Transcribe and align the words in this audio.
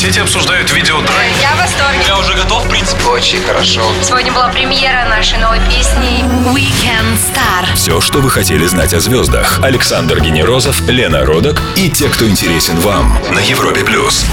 Соцсети 0.00 0.20
обсуждают 0.20 0.72
видеотрек. 0.72 1.10
Я 1.42 1.50
в 1.50 1.58
восторге. 1.58 1.98
Я 2.06 2.18
уже 2.18 2.32
готов, 2.32 2.64
в 2.64 2.70
принципе. 2.70 3.04
Очень 3.04 3.42
хорошо. 3.42 3.82
Сегодня 4.02 4.32
была 4.32 4.48
премьера 4.48 5.06
нашей 5.10 5.36
новой 5.36 5.58
песни 5.68 6.24
Weekend 6.54 7.18
Star. 7.18 7.66
Все, 7.74 8.00
что 8.00 8.20
вы 8.20 8.30
хотели 8.30 8.64
знать 8.64 8.94
о 8.94 9.00
звездах. 9.00 9.60
Александр 9.62 10.20
Генерозов, 10.20 10.80
Лена 10.88 11.26
Родок 11.26 11.60
и 11.76 11.90
те, 11.90 12.08
кто 12.08 12.26
интересен 12.26 12.78
вам 12.80 13.14
на 13.30 13.40
Европе 13.40 13.84
плюс. 13.84 14.24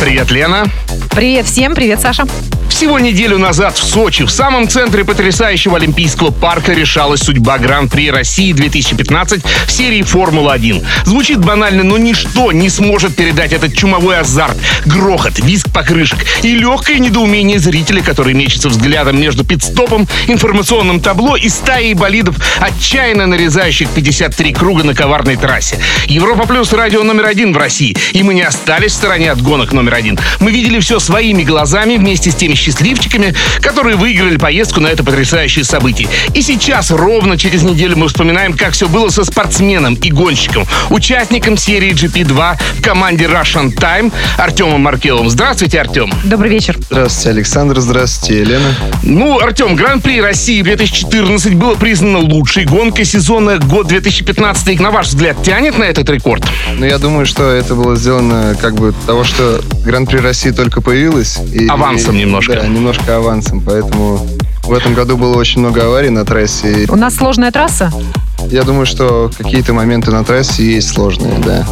Привет, 0.00 0.30
Лена. 0.30 0.64
Привет 1.10 1.44
всем, 1.44 1.74
привет, 1.74 2.00
Саша. 2.00 2.24
Всего 2.70 2.98
неделю 2.98 3.36
назад 3.36 3.76
в 3.76 3.82
Сочи, 3.82 4.24
в 4.24 4.30
самом 4.30 4.68
центре 4.68 5.04
потрясающего 5.04 5.76
Олимпийского 5.76 6.30
парка, 6.30 6.72
решалась 6.72 7.20
судьба 7.20 7.58
Гран-при 7.58 8.10
России 8.10 8.52
2015 8.52 9.42
в 9.66 9.70
серии 9.70 10.02
Формула-1. 10.02 10.86
Звучит 11.04 11.44
банально, 11.44 11.82
но 11.82 11.98
ничто 11.98 12.52
не 12.52 12.70
сможет 12.70 13.16
передать 13.16 13.52
этот 13.52 13.74
чумовой 13.76 14.20
азарт, 14.20 14.56
грохот, 14.86 15.40
визг 15.40 15.70
покрышек 15.70 16.20
и 16.42 16.54
легкое 16.54 16.98
недоумение 17.00 17.58
зрителей, 17.58 18.02
которые 18.02 18.34
мечутся 18.34 18.68
взглядом 18.68 19.20
между 19.20 19.44
пидстопом, 19.44 20.06
информационным 20.28 21.00
табло 21.00 21.36
и 21.36 21.48
стаей 21.48 21.94
болидов, 21.94 22.36
отчаянно 22.60 23.26
нарезающих 23.26 23.90
53 23.90 24.52
круга 24.54 24.84
на 24.84 24.94
коварной 24.94 25.36
трассе. 25.36 25.78
Европа 26.06 26.46
Плюс 26.46 26.72
радио 26.72 27.02
номер 27.02 27.26
один 27.26 27.52
в 27.52 27.58
России, 27.58 27.96
и 28.12 28.22
мы 28.22 28.32
не 28.32 28.42
остались 28.42 28.92
в 28.92 28.96
стороне 28.96 29.32
от 29.32 29.42
гонок 29.42 29.72
номер 29.72 29.94
один. 29.94 30.18
Мы 30.38 30.52
видели 30.52 30.78
все 30.78 31.00
своими 31.00 31.42
глазами 31.42 31.96
вместе 31.96 32.30
с 32.30 32.34
теми 32.36 32.54
счастливчиками, 32.60 33.34
которые 33.60 33.96
выиграли 33.96 34.36
поездку 34.36 34.80
на 34.80 34.88
это 34.88 35.02
потрясающее 35.02 35.64
событие. 35.64 36.08
И 36.34 36.42
сейчас, 36.42 36.90
ровно 36.90 37.36
через 37.36 37.62
неделю, 37.62 37.96
мы 37.96 38.08
вспоминаем, 38.08 38.52
как 38.52 38.72
все 38.72 38.88
было 38.88 39.08
со 39.08 39.24
спортсменом 39.24 39.94
и 39.94 40.10
гонщиком, 40.10 40.66
участником 40.90 41.56
серии 41.56 41.92
GP2 41.92 42.58
в 42.78 42.82
команде 42.82 43.24
Russian 43.24 43.74
Time 43.74 44.12
Артемом 44.36 44.82
Маркеловым. 44.82 45.30
Здравствуйте, 45.30 45.80
Артем. 45.80 46.12
Добрый 46.24 46.50
вечер. 46.50 46.76
Здравствуйте, 46.90 47.30
Александр. 47.30 47.80
Здравствуйте, 47.80 48.40
Елена. 48.40 48.74
Ну, 49.02 49.40
Артем, 49.40 49.74
Гран-при 49.74 50.20
России 50.20 50.60
2014 50.62 51.54
было 51.54 51.74
признано 51.74 52.18
лучшей 52.18 52.64
гонкой 52.64 53.04
сезона 53.04 53.58
год 53.58 53.88
2015. 53.88 54.80
На 54.80 54.90
ваш 54.90 55.08
взгляд, 55.08 55.42
тянет 55.42 55.78
на 55.78 55.84
этот 55.84 56.08
рекорд? 56.10 56.44
Ну, 56.76 56.84
я 56.84 56.98
думаю, 56.98 57.26
что 57.26 57.50
это 57.50 57.74
было 57.74 57.96
сделано 57.96 58.56
как 58.60 58.74
бы 58.74 58.94
того, 59.06 59.24
что 59.24 59.60
Гран-при 59.84 60.18
России 60.18 60.50
только 60.50 60.80
появилось. 60.80 61.38
И, 61.52 61.66
Авансом 61.66 62.16
немножко. 62.16 62.49
Да, 62.56 62.66
немножко 62.66 63.16
авансом, 63.16 63.60
поэтому 63.60 64.26
в 64.64 64.72
этом 64.72 64.94
году 64.94 65.16
было 65.16 65.36
очень 65.36 65.60
много 65.60 65.84
аварий 65.84 66.10
на 66.10 66.24
трассе. 66.24 66.86
У 66.88 66.96
нас 66.96 67.14
сложная 67.14 67.50
трасса. 67.50 67.92
Я 68.48 68.62
думаю, 68.62 68.86
что 68.86 69.30
какие-то 69.36 69.72
моменты 69.72 70.10
на 70.10 70.24
трассе 70.24 70.64
есть 70.64 70.88
сложные, 70.88 71.38
да. 71.38 71.66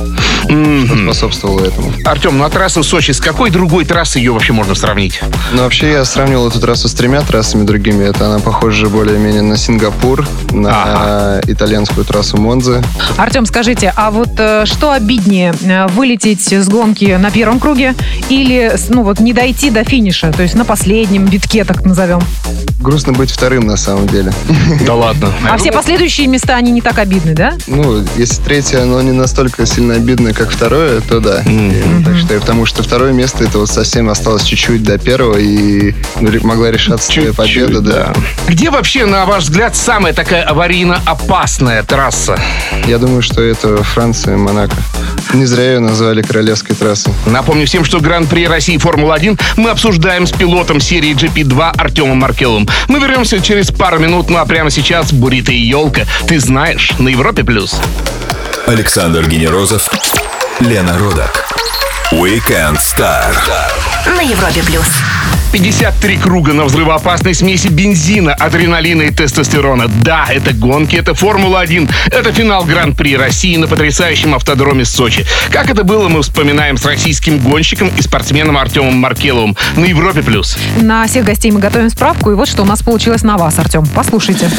Что 0.49 0.97
способствовало 0.97 1.65
этому. 1.65 1.93
Артем, 2.05 2.39
ну 2.39 2.45
а 2.45 2.51
трасса 2.51 2.81
в 2.81 2.85
Сочи, 2.85 3.13
с 3.13 3.21
какой 3.21 3.51
другой 3.51 3.85
трассой 3.85 4.23
ее 4.23 4.33
вообще 4.33 4.53
можно 4.53 4.75
сравнить? 4.75 5.21
Но 5.53 5.65
вообще 5.65 5.93
я 5.93 6.05
сравнивал 6.05 6.49
эту 6.49 6.61
трассу 6.61 6.89
с 6.89 6.95
тремя 6.95 7.21
трассами 7.21 7.65
другими. 7.65 8.05
Это 8.05 8.27
она 8.27 8.39
похожа 8.39 8.89
более-менее 8.89 9.43
на 9.43 9.57
Сингапур, 9.57 10.27
на 10.51 11.41
итальянскую 11.47 12.05
трассу 12.05 12.39
Монзы. 12.39 12.83
Артем, 13.17 13.47
скажите, 13.47 13.93
а 13.95 14.11
вот 14.11 14.31
э, 14.39 14.65
что 14.65 14.93
обиднее, 14.93 15.55
э, 15.63 15.87
вылететь 15.89 16.53
с 16.53 16.69
гонки 16.69 17.17
на 17.19 17.31
первом 17.31 17.61
круге 17.61 17.95
или, 18.29 18.75
ну 18.89 19.03
вот, 19.03 19.21
не 19.21 19.33
дойти 19.33 19.71
до 19.71 19.85
финиша, 19.85 20.33
то 20.33 20.43
есть 20.43 20.55
на 20.55 20.65
последнем 20.65 21.27
витке, 21.27 21.65
так 21.65 21.85
назовем? 21.85 22.21
Грустно 22.89 23.13
быть 23.13 23.31
вторым 23.31 23.67
на 23.67 23.77
самом 23.77 24.07
деле. 24.07 24.33
Да 24.87 24.95
ладно. 24.95 25.31
А 25.47 25.59
все 25.59 25.71
последующие 25.71 26.27
места, 26.27 26.57
они 26.57 26.73
не 26.73 26.81
так 26.81 26.99
обидны, 26.99 27.35
да? 27.35 27.53
Ну, 27.67 28.03
если 28.17 28.41
третье, 28.41 28.83
оно 28.83 29.03
не 29.03 29.13
настолько 29.13 29.67
сильно 29.67 29.97
обидно, 29.97 30.33
как 30.33 30.51
второе, 30.51 31.03
то 31.03 31.21
да. 31.21 31.43
Так 32.07 32.17
считаю, 32.17 32.41
потому 32.41 32.65
что 32.65 32.83
второе 32.83 33.13
место, 33.13 33.45
это 33.45 33.59
вот 33.59 33.69
совсем 33.69 34.09
осталось 34.09 34.45
чуть-чуть 34.45 34.83
до 34.83 34.97
первого, 34.97 35.37
и 35.37 35.95
ну, 36.19 36.31
могла 36.45 36.71
решаться 36.71 37.13
твоя 37.13 37.35
победа, 37.35 37.83
да. 37.83 38.15
Где 38.47 38.71
вообще, 38.71 39.05
на 39.05 39.27
ваш 39.27 39.45
взгляд, 39.45 39.77
самая 39.77 40.15
такая 40.15 40.45
аварийно 40.45 40.99
опасная 41.05 41.83
трасса? 41.83 42.41
Я 42.87 42.97
думаю, 42.97 43.21
что 43.21 43.43
это 43.43 43.83
Франция, 43.83 44.39
Монако. 44.39 44.77
Не 45.35 45.47
зря 45.47 45.73
ее 45.73 45.79
назвали 45.81 46.23
королевской 46.23 46.75
трассой. 46.75 47.13
Напомню 47.27 47.67
всем, 47.67 47.85
что 47.85 48.01
Гран-при 48.01 48.47
России 48.47 48.77
Формула-1 48.77 49.41
мы 49.57 49.71
обсуждаем 49.71 50.27
с 50.27 50.33
пилотом 50.33 50.81
серии 50.81 51.15
GP2 51.15 51.73
Артемом 51.77 52.19
Маркеловым. 52.19 52.69
Мы 52.89 52.99
вернемся 52.99 53.41
через 53.41 53.71
пару 53.71 53.99
минут, 53.99 54.31
ну 54.31 54.39
а 54.39 54.47
прямо 54.47 54.71
сейчас 54.71 55.13
Бурита 55.13 55.53
и 55.53 55.59
елка. 55.59 56.03
Ты 56.27 56.41
знаешь, 56.41 56.93
на 56.99 57.09
Европе 57.09 57.45
плюс. 57.45 57.77
Александр 58.67 59.29
Генерозов, 59.29 59.89
Лена 60.61 60.99
Родок. 60.99 61.45
Weekend 62.13 62.79
Star. 62.79 63.35
На 64.07 64.23
Европе 64.23 64.63
Плюс. 64.63 64.87
53 65.53 66.17
круга 66.17 66.55
на 66.55 66.65
взрывоопасной 66.65 67.35
смеси 67.35 67.69
бензина, 67.69 68.33
адреналина 68.33 69.03
и 69.03 69.11
тестостерона. 69.11 69.89
Да, 69.89 70.27
это 70.31 70.55
гонки, 70.55 70.97
это 70.97 71.13
Формула-1, 71.13 71.91
это 72.07 72.33
финал 72.33 72.65
Гран-при 72.65 73.15
России 73.15 73.57
на 73.59 73.67
потрясающем 73.67 74.35
автодроме 74.35 74.87
Сочи. 74.87 75.27
Как 75.51 75.69
это 75.69 75.85
было, 75.85 76.09
мы 76.09 76.23
вспоминаем 76.23 76.79
с 76.79 76.87
российским 76.87 77.39
гонщиком 77.41 77.89
и 77.89 78.01
спортсменом 78.01 78.57
Артемом 78.57 78.95
Маркеловым 78.95 79.55
на 79.77 79.85
Европе+. 79.85 80.23
плюс. 80.23 80.57
На 80.81 81.07
всех 81.07 81.27
гостей 81.27 81.51
мы 81.51 81.61
готовим 81.61 81.91
справку, 81.91 82.31
и 82.31 82.35
вот 82.35 82.49
что 82.49 82.63
у 82.63 82.67
нас 82.67 82.83
получилось 82.83 83.23
на 83.23 83.37
вас, 83.37 83.59
Артем. 83.59 83.85
Послушайте. 83.95 84.51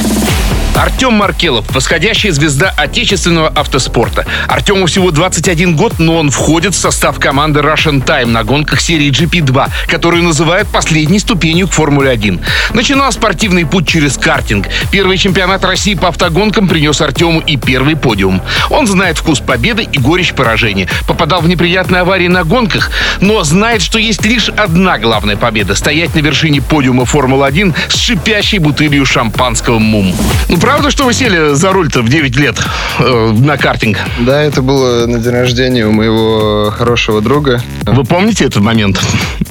Артем 0.75 1.13
Маркелов, 1.13 1.65
восходящая 1.73 2.31
звезда 2.31 2.73
отечественного 2.75 3.49
автоспорта. 3.49 4.25
Артему 4.47 4.85
всего 4.85 5.11
21 5.11 5.75
год, 5.75 5.99
но 5.99 6.17
он 6.17 6.29
входит 6.29 6.73
в 6.73 6.77
состав 6.77 7.19
команды 7.19 7.59
Russian 7.59 8.03
Time 8.03 8.27
на 8.27 8.43
гонках 8.43 8.79
серии 8.79 9.11
GP2, 9.11 9.69
которую 9.87 10.23
называют 10.23 10.67
последней 10.69 11.19
ступенью 11.19 11.67
к 11.67 11.71
Формуле-1. 11.71 12.39
Начинал 12.73 13.11
спортивный 13.11 13.65
путь 13.65 13.87
через 13.87 14.17
картинг. 14.17 14.67
Первый 14.91 15.17
чемпионат 15.17 15.63
России 15.65 15.95
по 15.95 16.07
автогонкам 16.07 16.67
принес 16.67 17.01
Артему 17.01 17.41
и 17.41 17.57
первый 17.57 17.95
подиум. 17.95 18.41
Он 18.69 18.87
знает 18.87 19.17
вкус 19.17 19.39
победы 19.39 19.83
и 19.83 19.99
горечь 19.99 20.33
поражения. 20.33 20.87
Попадал 21.07 21.41
в 21.41 21.47
неприятные 21.47 22.01
аварии 22.01 22.27
на 22.27 22.43
гонках, 22.43 22.91
но 23.19 23.43
знает, 23.43 23.81
что 23.81 23.99
есть 23.99 24.25
лишь 24.25 24.49
одна 24.49 24.97
главная 24.97 25.35
победа– 25.37 25.75
стоять 25.75 26.15
на 26.15 26.19
вершине 26.19 26.61
подиума 26.61 27.05
Формулы-1 27.05 27.75
с 27.89 27.95
шипящей 27.95 28.59
бутылью 28.59 29.05
шампанского 29.05 29.79
мум. 29.79 30.15
Правда, 30.61 30.91
что 30.91 31.05
вы 31.05 31.13
сели 31.13 31.53
за 31.55 31.71
руль-то 31.71 32.01
в 32.01 32.09
9 32.09 32.35
лет 32.35 32.57
э, 32.99 33.31
на 33.31 33.57
картинг? 33.57 33.97
Да, 34.19 34.41
это 34.41 34.61
было 34.61 35.05
на 35.05 35.19
день 35.19 35.31
рождения 35.31 35.85
у 35.85 35.91
моего 35.91 36.71
хорошего 36.71 37.21
друга. 37.21 37.61
Вы 37.83 38.03
помните 38.03 38.45
этот 38.45 38.61
момент? 38.61 38.99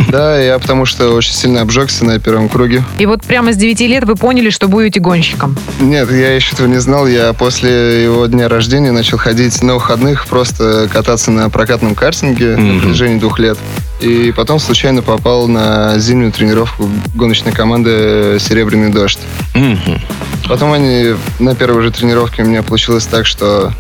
Да, 0.09 0.39
я 0.41 0.59
потому 0.59 0.87
что 0.87 1.11
очень 1.11 1.35
сильно 1.35 1.61
обжегся 1.61 2.05
на 2.05 2.19
первом 2.19 2.49
круге. 2.49 2.83
И 2.99 3.07
вот 3.07 3.23
прямо 3.23 3.53
с 3.53 3.57
9 3.57 3.81
лет 3.81 4.05
вы 4.05 4.17
поняли, 4.17 4.51
что 4.51 4.67
будете 4.69 5.01
гонщиком. 5.01 5.57
Нет, 5.81 6.11
я 6.11 6.35
еще 6.35 6.55
этого 6.55 6.67
не 6.67 6.79
знал. 6.79 7.07
Я 7.07 7.33
после 7.35 8.05
его 8.05 8.27
дня 8.27 8.49
рождения 8.49 8.91
начал 8.91 9.19
ходить 9.19 9.63
на 9.63 9.75
выходных, 9.75 10.27
просто 10.27 10.89
кататься 10.91 11.31
на 11.31 11.51
прокатном 11.51 11.95
картинге 11.95 12.57
на 12.57 12.81
протяжении 12.81 13.19
двух 13.19 13.39
лет. 13.39 13.59
И 14.01 14.33
потом 14.35 14.59
случайно 14.61 15.03
попал 15.03 15.49
на 15.49 15.99
зимнюю 15.99 16.33
тренировку 16.33 16.89
гоночной 17.15 17.53
команды 17.53 18.39
«Серебряный 18.41 18.91
дождь». 18.91 19.19
Мгм. 19.55 20.01
Потом 20.49 20.73
они 20.73 21.15
на 21.39 21.55
первой 21.55 21.83
же 21.83 21.91
тренировке 21.91 22.43
у 22.43 22.47
меня 22.47 22.63
получилось 22.63 23.07
так, 23.07 23.27
что 23.27 23.73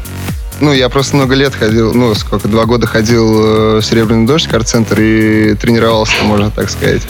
ну, 0.60 0.72
я 0.72 0.88
просто 0.88 1.16
много 1.16 1.34
лет 1.34 1.54
ходил, 1.54 1.94
ну, 1.94 2.14
сколько, 2.14 2.48
два 2.48 2.64
года 2.64 2.86
ходил 2.86 3.76
э, 3.76 3.80
в 3.80 3.82
Серебряный 3.82 4.26
дождь, 4.26 4.48
карт-центр, 4.48 5.00
и 5.00 5.54
тренировался, 5.54 6.14
можно 6.22 6.50
так 6.50 6.70
сказать. 6.70 7.02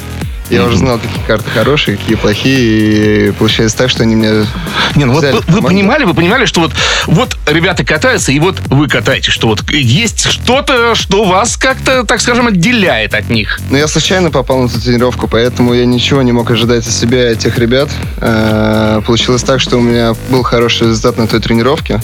Я 0.51 0.65
уже 0.65 0.79
знал, 0.79 0.99
какие 0.99 1.23
карты 1.27 1.51
хорошие, 1.51 1.99
какие 1.99 2.17
плохие, 2.17 3.29
и 3.29 3.33
получается 3.33 3.77
так, 3.77 3.91
что 3.91 4.03
они 4.03 4.15
меня 4.15 4.47
Не, 4.95 5.05
ну 5.05 5.13
вот 5.13 5.25
вы, 5.25 5.41
вы 5.47 5.63
понимали, 5.63 6.05
вы 6.05 6.15
понимали, 6.15 6.47
что 6.47 6.63
вот, 6.63 6.73
вот 7.07 7.37
ребята 7.47 7.85
катаются, 7.85 8.33
и 8.33 8.39
вот 8.39 8.59
вы 8.69 8.89
катаете, 8.89 9.31
что 9.31 9.49
вот 9.49 9.63
есть 9.71 10.25
что-то, 10.27 10.95
что 10.95 11.25
вас 11.25 11.59
как-то, 11.59 12.05
так 12.05 12.21
скажем, 12.23 12.47
отделяет 12.47 13.13
от 13.13 13.29
них. 13.29 13.61
Но 13.71 13.77
я 13.77 13.87
случайно 13.89 14.31
попал 14.31 14.63
на 14.63 14.67
эту 14.67 14.81
тренировку, 14.81 15.29
поэтому 15.29 15.75
я 15.75 15.85
ничего 15.85 16.23
не 16.23 16.33
мог 16.33 16.51
ожидать 16.51 16.87
от 16.87 16.93
себя 16.93 17.29
и 17.29 17.33
от 17.33 17.39
тех 17.41 17.59
ребят. 17.59 17.91
Э, 18.19 19.03
Получилось 19.07 19.43
так, 19.43 19.61
что 19.61 19.77
у 19.77 19.81
меня 19.81 20.15
был 20.31 20.43
хороший 20.43 20.89
результат 20.89 21.19
на 21.19 21.27
той 21.27 21.41
тренировке. 21.41 22.01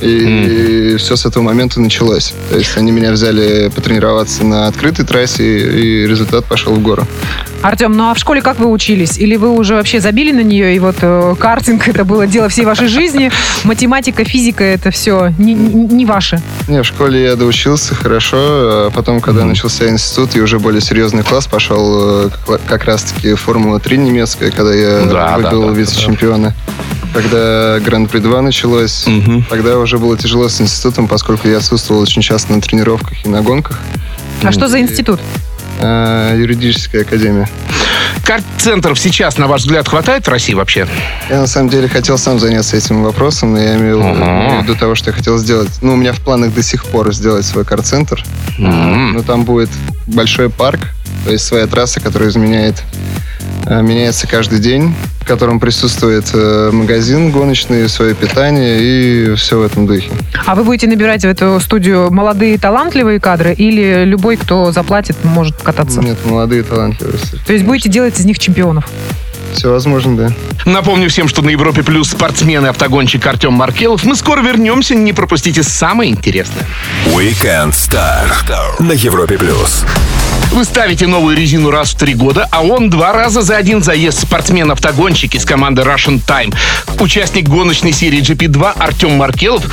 И, 0.00 0.96
все 0.98 1.16
с 1.16 1.24
этого 1.26 1.42
момента 1.42 1.80
началось. 1.80 2.32
То 2.50 2.58
есть 2.58 2.76
они 2.76 2.92
меня 2.92 3.12
взяли 3.12 3.68
потренироваться 3.74 4.44
на 4.44 4.66
открытой 4.66 5.04
трассе, 5.04 5.44
и, 5.44 6.02
и 6.04 6.06
результат 6.06 6.44
пошел 6.44 6.74
в 6.74 6.80
гору. 6.82 7.06
Артем, 7.62 7.92
ну 7.92 8.10
а 8.10 8.14
в 8.14 8.18
школе 8.18 8.42
как 8.42 8.58
вы 8.58 8.66
учились? 8.66 9.18
Или 9.18 9.36
вы 9.36 9.50
уже 9.50 9.74
вообще 9.74 10.00
забили 10.00 10.32
на 10.32 10.40
нее, 10.42 10.76
и 10.76 10.78
вот 10.78 10.96
э, 11.00 11.34
картинг 11.38 11.88
это 11.88 12.04
было 12.04 12.26
дело 12.26 12.48
всей 12.48 12.64
вашей 12.64 12.86
жизни, 12.88 13.30
математика, 13.64 14.24
физика 14.24 14.62
это 14.62 14.90
все 14.90 15.32
не, 15.38 15.54
не- 15.54 15.86
не 15.86 16.06
ваше? 16.06 16.40
Не, 16.68 16.82
в 16.82 16.86
школе 16.86 17.22
я 17.22 17.36
доучился 17.36 17.94
хорошо, 17.94 18.36
а 18.38 18.90
потом, 18.94 19.20
когда 19.20 19.44
начался 19.44 19.88
институт 19.88 20.36
и 20.36 20.40
уже 20.40 20.58
более 20.58 20.80
серьезный 20.80 21.22
класс, 21.24 21.46
пошел 21.46 22.26
э, 22.26 22.30
как, 22.46 22.60
как 22.66 22.84
раз-таки 22.84 23.34
Формула-3 23.34 23.96
немецкая, 23.96 24.50
когда 24.50 24.74
я 24.74 25.00
Да, 25.06 25.12
да, 25.12 25.36
выбил 25.36 25.68
да, 25.68 25.72
вице-чемпиона. 25.72 26.54
Когда 27.16 27.80
Гран-при 27.80 28.18
2 28.18 28.42
началось, 28.42 29.06
тогда 29.48 29.78
уже 29.78 29.96
было 29.96 30.18
тяжело 30.18 30.50
с 30.50 30.60
институтом, 30.60 31.08
поскольку 31.08 31.48
я 31.48 31.56
отсутствовал 31.56 32.02
очень 32.02 32.20
часто 32.20 32.52
на 32.52 32.60
тренировках 32.60 33.24
и 33.24 33.28
на 33.30 33.40
гонках. 33.40 33.80
А 34.42 34.52
что 34.52 34.68
за 34.68 34.80
институт? 34.80 35.18
э, 35.80 36.34
юридическая 36.38 37.02
академия. 37.02 37.48
Карт-центров 38.22 38.98
сейчас, 38.98 39.38
на 39.38 39.46
ваш 39.46 39.62
взгляд, 39.62 39.88
хватает 39.88 40.26
в 40.26 40.30
России 40.30 40.52
вообще? 40.52 40.86
Я 41.30 41.40
на 41.40 41.46
самом 41.46 41.70
деле 41.70 41.88
хотел 41.88 42.18
сам 42.18 42.38
заняться 42.38 42.76
этим 42.76 43.02
вопросом, 43.02 43.52
но 43.54 43.60
я 43.60 43.76
имею, 43.76 43.98
Ага. 44.00 44.46
имею 44.48 44.60
в 44.60 44.64
виду 44.64 44.74
того, 44.76 44.94
что 44.94 45.08
я 45.10 45.16
хотел 45.16 45.38
сделать. 45.38 45.70
Ну, 45.80 45.94
у 45.94 45.96
меня 45.96 46.12
в 46.12 46.20
планах 46.20 46.52
до 46.52 46.62
сих 46.62 46.84
пор 46.84 47.14
сделать 47.14 47.46
свой 47.46 47.64
карт-центр. 47.64 48.22
М. 48.58 49.14
Но 49.14 49.22
там 49.22 49.44
будет 49.44 49.70
большой 50.06 50.50
парк, 50.50 50.80
то 51.24 51.32
есть 51.32 51.46
своя 51.46 51.66
трасса, 51.66 51.98
которая 52.00 52.28
изменяет, 52.28 52.82
меняется 53.68 54.26
каждый 54.26 54.58
день, 54.58 54.94
в 55.20 55.26
котором 55.26 55.58
присутствует 55.60 56.30
э, 56.32 56.70
магазин 56.72 57.30
гоночный, 57.30 57.88
свое 57.88 58.14
питание 58.14 58.78
и 58.80 59.34
все 59.34 59.58
в 59.58 59.62
этом 59.62 59.86
духе. 59.86 60.10
А 60.46 60.54
вы 60.54 60.64
будете 60.64 60.86
набирать 60.86 61.22
в 61.22 61.26
эту 61.26 61.58
студию 61.60 62.12
молодые 62.12 62.58
талантливые 62.58 63.20
кадры 63.20 63.52
или 63.52 64.04
любой, 64.04 64.36
кто 64.36 64.72
заплатит, 64.72 65.16
может 65.24 65.56
кататься? 65.56 66.00
Нет, 66.00 66.18
молодые 66.24 66.62
талантливые. 66.62 67.18
То 67.46 67.52
есть 67.52 67.64
будете 67.64 67.88
делать 67.88 68.18
из 68.18 68.24
них 68.24 68.38
чемпионов? 68.38 68.86
Все 69.52 69.70
возможно, 69.70 70.16
да. 70.16 70.32
Напомню 70.64 71.08
всем, 71.08 71.28
что 71.28 71.42
на 71.42 71.48
Европе 71.48 71.82
Плюс 71.82 72.10
спортсмен 72.10 72.66
и 72.66 72.68
автогонщик 72.68 73.26
Артем 73.26 73.54
Маркелов. 73.54 74.04
Мы 74.04 74.14
скоро 74.14 74.42
вернемся, 74.42 74.94
не 74.94 75.12
пропустите 75.12 75.62
самое 75.62 76.10
интересное. 76.10 76.66
Weekend 77.06 77.70
Star 77.70 78.26
на 78.80 78.92
Европе 78.92 79.38
плюс. 79.38 79.84
Вы 80.52 80.64
ставите 80.64 81.06
новую 81.06 81.36
резину 81.36 81.70
раз 81.70 81.90
в 81.90 81.96
три 81.98 82.14
года, 82.14 82.48
а 82.50 82.62
он 82.62 82.88
два 82.88 83.12
раза 83.12 83.42
за 83.42 83.56
один 83.56 83.82
заезд 83.82 84.20
спортсмен-автогонщик 84.20 85.34
из 85.34 85.44
команды 85.44 85.82
Russian 85.82 86.18
Time. 86.26 86.54
Участник 86.98 87.46
гоночной 87.46 87.92
серии 87.92 88.20
GP2 88.22 88.72
Артем 88.78 89.16
Маркелов 89.16 89.64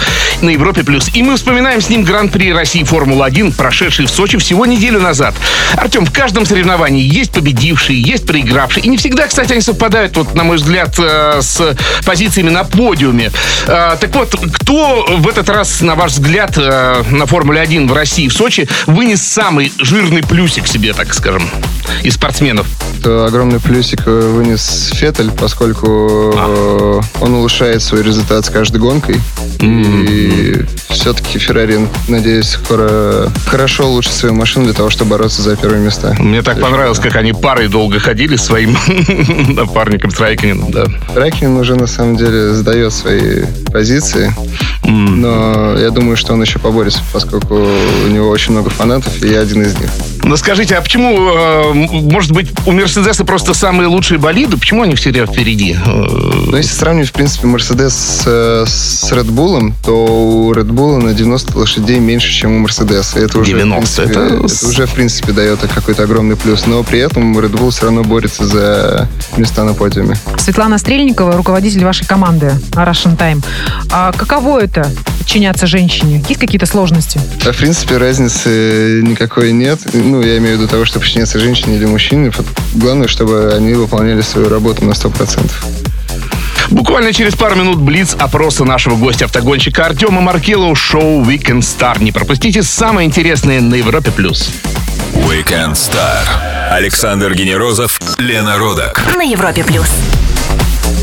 на 0.41 0.49
Европе+. 0.49 0.83
плюс. 0.83 1.09
И 1.13 1.23
мы 1.23 1.37
вспоминаем 1.37 1.79
с 1.79 1.87
ним 1.87 2.03
Гран-при 2.03 2.51
России 2.51 2.83
Формула-1, 2.83 3.55
прошедший 3.55 4.07
в 4.07 4.09
Сочи 4.09 4.37
всего 4.37 4.65
неделю 4.65 4.99
назад. 4.99 5.33
Артем, 5.77 6.05
в 6.05 6.11
каждом 6.11 6.45
соревновании 6.45 7.03
есть 7.03 7.31
победившие, 7.31 8.01
есть 8.01 8.27
проигравшие. 8.27 8.83
И 8.83 8.89
не 8.89 8.97
всегда, 8.97 9.27
кстати, 9.27 9.53
они 9.53 9.61
совпадают, 9.61 10.17
вот, 10.17 10.35
на 10.35 10.43
мой 10.43 10.57
взгляд, 10.57 10.95
э, 10.99 11.39
с 11.41 11.77
позициями 12.05 12.49
на 12.49 12.65
подиуме. 12.65 13.31
Э, 13.67 13.95
Так 14.01 14.13
вот, 14.15 14.35
кто 14.53 15.05
в 15.07 15.29
этот 15.29 15.47
раз, 15.47 15.79
на 15.79 15.95
ваш 15.95 16.11
взгляд, 16.11 16.57
э, 16.57 17.03
на 17.09 17.25
Формуле-1 17.25 17.87
в 17.87 17.93
России, 17.93 18.27
в 18.27 18.33
Сочи, 18.33 18.67
вынес 18.85 19.21
самый 19.21 19.71
жирный 19.79 20.23
плюсик 20.53 20.67
себе, 20.67 20.93
так 20.93 21.11
скажем, 21.15 21.41
из 22.03 22.13
спортсменов? 22.13 22.67
То 23.01 23.25
огромный 23.25 23.59
плюсик 23.59 24.03
э, 24.05 24.31
вынес 24.35 24.91
Феттель, 24.93 25.31
поскольку 25.31 26.31
э, 26.35 27.01
он 27.21 27.33
улучшает 27.33 27.81
свой 27.81 28.03
результат 28.03 28.45
с 28.45 28.49
каждой 28.49 28.77
гонкой. 28.77 29.19
И 29.59 30.63
все-таки 30.89 31.39
Феррари, 31.39 31.87
надеюсь, 32.07 32.49
скоро 32.49 33.31
хорошо 33.47 33.87
улучшит 33.87 34.13
свою 34.13 34.35
машину 34.35 34.65
для 34.65 34.73
того, 34.73 34.91
чтобы 34.91 35.11
бороться 35.11 35.41
за 35.41 35.55
первые 35.55 35.81
места. 35.81 36.15
Мне 36.19 36.43
так 36.43 36.61
понравилось, 36.61 36.99
как 36.99 37.15
они 37.15 37.33
парой 37.33 37.67
долго 37.67 37.99
ходили 37.99 38.35
своим 38.35 38.77
напарником 39.55 40.11
с 40.11 40.19
Райкининым, 40.19 40.71
да. 40.71 40.85
Ракин 41.15 41.57
уже 41.57 41.75
на 41.75 41.87
самом 41.87 42.15
деле 42.15 42.53
сдает 42.53 42.93
свои 42.93 43.45
позиции, 43.71 44.33
но 44.83 45.77
я 45.77 45.89
думаю, 45.89 46.15
что 46.15 46.33
он 46.33 46.41
еще 46.41 46.59
поборется, 46.59 47.01
поскольку 47.11 47.55
у 47.55 48.07
него 48.07 48.29
очень 48.29 48.51
много 48.51 48.69
фанатов, 48.69 49.21
и 49.23 49.29
я 49.29 49.39
один 49.39 49.63
из 49.63 49.75
них. 49.79 49.89
Скажите, 50.43 50.75
а 50.75 50.81
почему, 50.81 51.29
э, 51.29 51.73
может 51.73 52.33
быть, 52.33 52.51
у 52.65 52.73
Мерседеса 52.73 53.23
просто 53.23 53.53
самые 53.53 53.87
лучшие 53.87 54.17
болиды? 54.17 54.57
Почему 54.57 54.81
они 54.81 54.93
всегда 54.95 55.25
впереди? 55.25 55.73
Э, 55.73 55.89
Но 56.47 56.57
если 56.57 56.73
сравнивать, 56.73 57.11
в 57.11 57.13
принципе, 57.13 57.47
Мерседес 57.47 57.93
с, 57.93 58.23
э, 58.25 58.65
с 58.67 59.09
Red 59.13 59.29
Bull, 59.29 59.71
то 59.85 59.93
у 59.93 60.51
Red 60.53 60.67
Bull 60.67 61.01
на 61.01 61.13
90 61.13 61.57
лошадей 61.57 61.99
меньше, 61.99 62.29
чем 62.33 62.57
у 62.57 62.59
Мерседеса. 62.59 63.19
Это 63.19 63.39
уже, 63.39 63.53
90, 63.53 64.01
в 64.01 64.05
принципе, 64.05 64.19
это 64.19 64.35
это 64.35 64.67
уже, 64.67 64.85
в 64.85 64.93
принципе, 64.93 65.31
дает 65.31 65.59
какой-то 65.61 66.03
огромный 66.03 66.35
плюс. 66.35 66.65
Но 66.67 66.83
при 66.83 66.99
этом 66.99 67.39
Red 67.39 67.53
Bull 67.53 67.71
все 67.71 67.85
равно 67.85 68.03
борется 68.03 68.45
за 68.45 69.07
места 69.37 69.63
на 69.63 69.73
подиуме. 69.73 70.17
Светлана 70.37 70.77
Стрельникова, 70.77 71.37
руководитель 71.37 71.85
вашей 71.85 72.05
команды 72.05 72.51
Russian 72.71 73.17
Time. 73.17 73.41
А 73.93 74.11
каково 74.11 74.59
это 74.59 74.91
подчиняться 75.23 75.67
женщине? 75.67 76.21
Есть 76.27 76.39
какие-то 76.39 76.65
сложности? 76.65 77.19
А, 77.45 77.53
в 77.53 77.57
принципе, 77.57 77.97
разницы 77.97 79.01
никакой 79.03 79.53
нет. 79.53 79.79
Ну, 79.93 80.21
я 80.21 80.37
имею 80.37 80.57
в 80.57 80.59
виду 80.59 80.67
того, 80.67 80.83
что 80.85 80.99
подчиняться 80.99 81.39
женщине 81.39 81.77
или 81.77 81.85
мужчине. 81.85 82.31
Главное, 82.73 83.07
чтобы 83.07 83.53
они 83.55 83.73
выполняли 83.73 84.21
свою 84.21 84.49
работу 84.49 84.83
на 84.83 84.91
100%. 84.91 85.49
Буквально 86.69 87.13
через 87.13 87.35
пару 87.35 87.55
минут 87.55 87.79
блиц 87.79 88.15
опроса 88.19 88.65
нашего 88.65 88.95
гостя 88.95 89.25
автогонщика 89.25 89.85
Артема 89.85 90.21
Маркелова 90.21 90.75
шоу 90.75 91.23
Weekend 91.23 91.59
Star. 91.59 92.03
Не 92.03 92.11
пропустите 92.11 92.61
самое 92.61 93.07
интересное 93.07 93.61
на 93.61 93.75
Европе+. 93.75 94.11
плюс. 94.11 94.49
Weekend 95.13 95.73
Star. 95.73 96.23
Александр 96.71 97.33
Генерозов, 97.33 97.99
Лена 98.17 98.57
Родак. 98.57 99.01
На 99.15 99.23
Европе 99.23 99.63
плюс. 99.63 99.87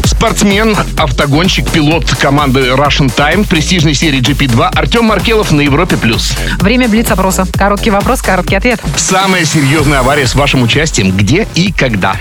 Спортсмен, 0.04 0.76
автогонщик, 0.96 1.70
пилот 1.70 2.04
команды 2.16 2.60
Russian 2.70 3.12
Time 3.14 3.44
в 3.44 3.48
престижной 3.48 3.94
серии 3.94 4.20
GP2 4.20 4.70
Артем 4.74 5.04
Маркелов 5.04 5.52
на 5.52 5.60
Европе+. 5.60 5.96
плюс. 5.96 6.32
Время 6.58 6.88
блиц-опроса. 6.88 7.46
Короткий 7.56 7.90
вопрос, 7.90 8.22
короткий 8.22 8.56
ответ. 8.56 8.80
Самая 8.96 9.44
серьезная 9.44 10.00
авария 10.00 10.26
с 10.26 10.34
вашим 10.34 10.62
участием 10.62 11.16
где 11.16 11.46
и 11.54 11.72
когда? 11.72 12.16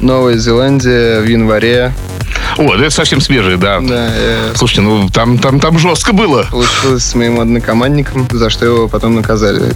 Новая 0.00 0.36
Зеландия 0.36 1.20
в 1.20 1.26
январе. 1.26 1.92
О, 2.58 2.74
это 2.74 2.90
совсем 2.90 3.20
свежие, 3.20 3.56
да. 3.56 3.80
Да, 3.80 4.06
я 4.06 4.54
Слушайте, 4.54 4.82
ну 4.82 5.08
там, 5.08 5.38
там, 5.38 5.60
там 5.60 5.78
жестко 5.78 6.12
было. 6.12 6.44
получилось 6.50 7.04
с 7.04 7.14
моим 7.14 7.40
однокомандником, 7.40 8.26
за 8.30 8.50
что 8.50 8.64
его 8.66 8.88
потом 8.88 9.14
наказали. 9.14 9.74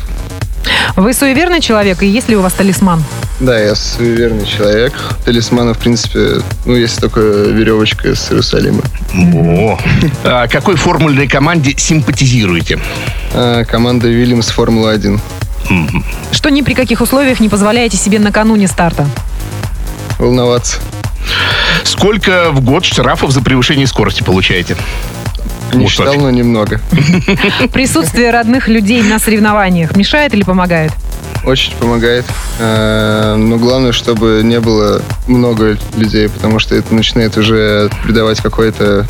Вы 0.97 1.15
суеверный 1.15 1.61
человек, 1.61 2.03
и 2.03 2.07
есть 2.07 2.29
ли 2.29 2.37
у 2.37 2.43
вас 2.43 2.53
талисман? 2.53 3.03
Да, 3.41 3.59
я 3.59 3.75
суеверный 3.75 4.45
человек. 4.45 4.93
Талисмана, 5.25 5.73
в 5.73 5.79
принципе, 5.79 6.43
ну, 6.67 6.75
есть 6.75 7.01
только 7.01 7.21
веревочка 7.21 8.15
с 8.15 8.31
Иерусалима. 8.31 8.83
О. 9.15 9.79
А 10.25 10.47
какой 10.47 10.77
формульной 10.77 11.27
команде 11.27 11.75
симпатизируете? 11.77 12.79
А, 13.33 13.65
команда 13.65 14.09
Вильямс 14.09 14.51
Формула-1. 14.51 15.19
Что 16.33 16.51
ни 16.51 16.62
при 16.62 16.75
каких 16.75 17.01
условиях 17.01 17.41
не 17.41 17.49
позволяете 17.49 17.97
себе 17.97 18.19
накануне 18.19 18.67
старта? 18.67 19.07
Волноваться. 20.19 20.79
Сколько 21.85 22.51
в 22.51 22.61
год 22.61 22.85
штрафов 22.85 23.31
за 23.31 23.41
превышение 23.41 23.87
скорости 23.87 24.23
получаете? 24.23 24.77
Считал, 25.88 26.14
так. 26.14 26.22
но 26.22 26.31
немного. 26.31 26.81
Присутствие 27.72 28.31
родных 28.31 28.69
людей 28.69 29.02
на 29.02 29.19
соревнованиях 29.19 29.96
мешает 29.96 30.34
или 30.34 30.43
помогает? 30.43 30.93
Очень 31.44 31.75
помогает. 31.76 32.25
А, 32.58 33.37
Но 33.37 33.56
главное, 33.56 33.92
чтобы 33.92 34.40
не 34.45 34.61
было 34.61 35.00
много 35.26 35.78
людей, 35.97 36.28
потому 36.28 36.59
что 36.59 36.75
это 36.75 36.95
начинает 36.95 37.37
уже 37.37 37.88
придавать 38.02 38.40
какое-то 38.40 39.06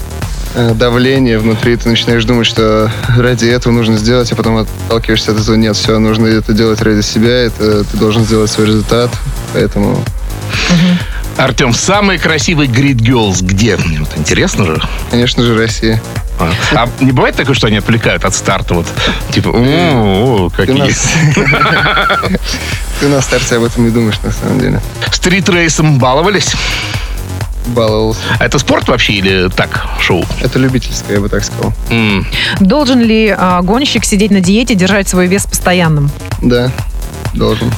э, 0.54 0.74
давление 0.74 1.38
внутри. 1.38 1.76
Ты 1.76 1.88
начинаешь 1.88 2.24
думать, 2.24 2.46
что 2.46 2.90
ради 3.16 3.46
этого 3.46 3.72
нужно 3.72 3.96
сделать, 3.96 4.30
а 4.30 4.36
потом 4.36 4.58
отталкиваешься 4.58 5.32
от 5.32 5.40
этого. 5.40 5.56
Нет, 5.56 5.74
все, 5.76 5.98
нужно 5.98 6.26
это 6.28 6.52
делать 6.52 6.80
ради 6.82 7.00
себя. 7.00 7.30
Это 7.30 7.84
ты 7.84 7.96
должен 7.96 8.24
сделать 8.24 8.50
свой 8.50 8.66
результат. 8.66 9.10
Поэтому 9.52 10.04
Артем, 11.40 11.72
самый 11.72 12.18
красивый 12.18 12.66
Grid 12.68 12.98
Girls 12.98 13.42
где? 13.42 13.78
Мне 13.78 14.00
вот 14.00 14.10
интересно 14.16 14.66
же. 14.66 14.82
Конечно 15.10 15.42
же, 15.42 15.56
Россия. 15.56 16.00
А, 16.38 16.52
а 16.72 16.88
не 17.02 17.12
бывает 17.12 17.34
такое, 17.34 17.54
что 17.54 17.66
они 17.66 17.78
отвлекают 17.78 18.26
от 18.26 18.34
старта? 18.34 18.74
Вот, 18.74 18.86
типа, 19.32 19.48
о, 19.48 20.46
о, 20.46 20.50
Ты, 20.50 20.66
какие. 20.66 20.76
нас... 20.76 21.08
Ты 23.00 23.08
на 23.08 23.22
старте 23.22 23.56
об 23.56 23.64
этом 23.64 23.84
не 23.84 23.90
думаешь, 23.90 24.20
на 24.22 24.32
самом 24.32 24.60
деле. 24.60 24.82
Стрит-рейсом 25.10 25.98
баловались? 25.98 26.52
Баловался. 27.68 28.20
А 28.38 28.44
это 28.44 28.58
спорт 28.58 28.88
вообще 28.88 29.14
или 29.14 29.48
так, 29.48 29.86
шоу? 29.98 30.26
Это 30.42 30.58
любительское, 30.58 31.16
я 31.16 31.22
бы 31.22 31.30
так 31.30 31.42
сказал. 31.42 31.72
Должен 32.60 33.00
ли 33.00 33.34
а, 33.36 33.62
гонщик 33.62 34.04
сидеть 34.04 34.30
на 34.30 34.40
диете, 34.40 34.74
держать 34.74 35.08
свой 35.08 35.26
вес 35.26 35.46
постоянным? 35.46 36.10
Да, 36.42 36.70
должен. 37.32 37.72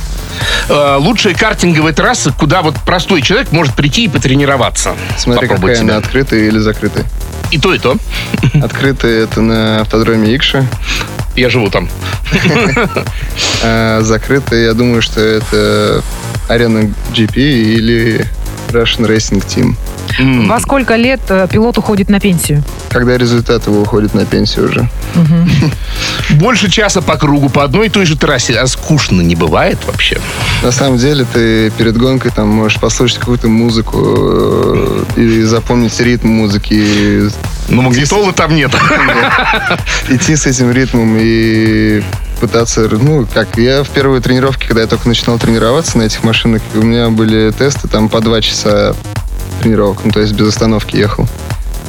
Э, 0.69 0.97
Лучшая 0.99 1.35
картинговая 1.35 1.93
трасса, 1.93 2.33
куда 2.33 2.62
вот 2.62 2.77
простой 2.87 3.23
человек 3.23 3.53
может 3.53 3.75
прийти 3.75 4.05
и 4.05 4.09
потренироваться. 4.09 4.95
Смотри, 5.19 5.49
Попробовать 5.49 5.75
какая 5.79 5.85
она, 5.91 5.99
себя. 6.01 6.07
открытая 6.07 6.41
или 6.41 6.59
закрытая. 6.59 7.05
И 7.51 7.59
то, 7.59 7.75
и 7.75 7.79
то. 7.79 7.97
Открытая 8.62 9.25
это 9.25 9.41
на 9.43 9.81
автодроме 9.83 10.35
Икша. 10.35 10.67
Я 11.37 11.51
живу 11.51 11.71
там. 11.71 11.89
А 13.65 14.01
закрытая, 14.03 14.65
я 14.65 14.75
думаю, 14.75 15.03
что 15.03 15.21
это 15.21 16.03
арена 16.49 16.91
GP 17.12 17.37
или 17.37 18.27
Russian 18.71 19.07
Racing 19.07 19.45
Team. 19.47 19.77
Во 20.49 20.59
сколько 20.61 20.97
лет 20.97 21.21
э, 21.29 21.47
пилот 21.51 21.79
уходит 21.79 22.09
на 22.09 22.19
пенсию? 22.21 22.62
Когда 22.92 23.16
результат 23.16 23.66
его 23.66 23.80
уходит 23.80 24.14
на 24.14 24.26
пенсию 24.26 24.68
уже. 24.68 24.88
Больше 26.30 26.70
часа 26.70 27.00
по 27.00 27.16
кругу 27.16 27.49
по 27.49 27.64
одной 27.64 27.87
и 27.87 27.88
той 27.88 28.04
же 28.04 28.16
трассе. 28.16 28.58
А 28.58 28.66
скучно 28.66 29.20
не 29.22 29.34
бывает 29.34 29.78
вообще? 29.87 30.20
На 30.62 30.72
самом 30.72 30.99
деле 30.99 31.26
ты 31.32 31.70
перед 31.70 31.96
гонкой 31.96 32.30
там 32.34 32.49
можешь 32.49 32.78
послушать 32.78 33.18
какую-то 33.18 33.49
музыку 33.49 33.99
э, 34.04 35.04
и 35.16 35.42
запомнить 35.42 35.99
ритм 36.00 36.28
музыки, 36.28 37.30
Ну, 37.68 37.82
магнитолы 37.82 38.32
там 38.32 38.54
нет. 38.54 38.72
идти 40.08 40.37
с 40.37 40.46
этим 40.46 40.70
ритмом 40.70 41.16
и 41.18 42.02
пытаться, 42.40 42.88
ну, 42.90 43.26
как, 43.32 43.56
я 43.56 43.84
в 43.84 43.88
первой 43.88 44.20
тренировке, 44.20 44.66
когда 44.66 44.82
я 44.82 44.88
только 44.88 45.08
начинал 45.08 45.38
тренироваться 45.38 45.96
на 45.96 46.02
этих 46.02 46.25
машинах, 46.25 46.61
у 46.75 46.82
меня 46.82 47.08
были 47.08 47.52
тесты 47.52 47.87
там 47.87 48.08
по 48.08 48.20
два 48.20 48.40
часа 48.40 48.94
тренировок, 49.62 49.99
ну, 50.04 50.11
то 50.11 50.20
есть 50.20 50.32
без 50.32 50.49
остановки 50.49 50.96
ехал. 50.96 51.28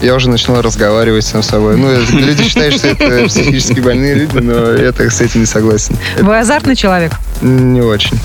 Я 0.04 0.16
уже 0.16 0.30
начинал 0.30 0.62
разговаривать 0.62 1.26
сам 1.26 1.42
с 1.42 1.48
собой. 1.48 1.78
Ну, 1.78 1.90
люди 2.12 2.44
считают, 2.44 2.76
что 2.76 2.90
это 2.90 3.26
психически 3.26 3.80
больные 3.80 4.16
люди, 4.16 4.38
но 4.38 4.74
я 4.74 4.92
так 4.92 5.10
с 5.14 5.22
этим 5.22 5.40
не 5.40 5.46
согласен. 5.46 5.98
Вы 6.20 6.38
азартный 6.38 6.76
человек? 6.76 7.14
не 7.42 7.82
очень. 7.82 8.20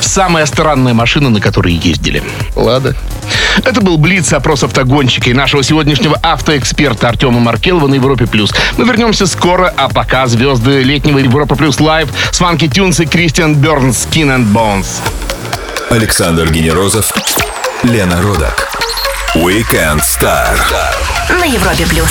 Самая 0.00 0.46
странная 0.46 0.94
машина, 0.94 1.28
на 1.30 1.40
которой 1.40 1.72
ездили. 1.72 2.22
Лада. 2.54 2.94
Это 3.64 3.80
был 3.80 3.98
Блиц, 3.98 4.32
опрос 4.32 4.62
автогонщика 4.62 5.30
и 5.30 5.34
нашего 5.34 5.64
сегодняшнего 5.64 6.16
автоэксперта 6.22 7.08
Артема 7.08 7.40
Маркелова 7.40 7.88
на 7.88 7.94
Европе+. 7.94 8.28
плюс. 8.28 8.52
Мы 8.76 8.84
вернемся 8.84 9.26
скоро, 9.26 9.72
а 9.76 9.88
пока 9.88 10.28
звезды 10.28 10.82
летнего 10.82 11.18
Европа 11.18 11.56
Плюс 11.56 11.80
Лайв 11.80 12.08
с 12.30 12.38
Фанки 12.38 12.68
Тюнс 12.68 13.00
и 13.00 13.06
Кристиан 13.06 13.56
Бернс 13.56 14.06
Skin 14.06 14.36
and 14.36 14.52
Bones. 14.52 14.86
Александр 15.90 16.50
Генерозов, 16.52 17.12
Лена 17.82 18.22
Родак. 18.22 18.79
Weekend 19.34 20.00
Star. 20.00 20.58
На 21.38 21.44
Европе 21.44 21.86
плюс. 21.86 22.10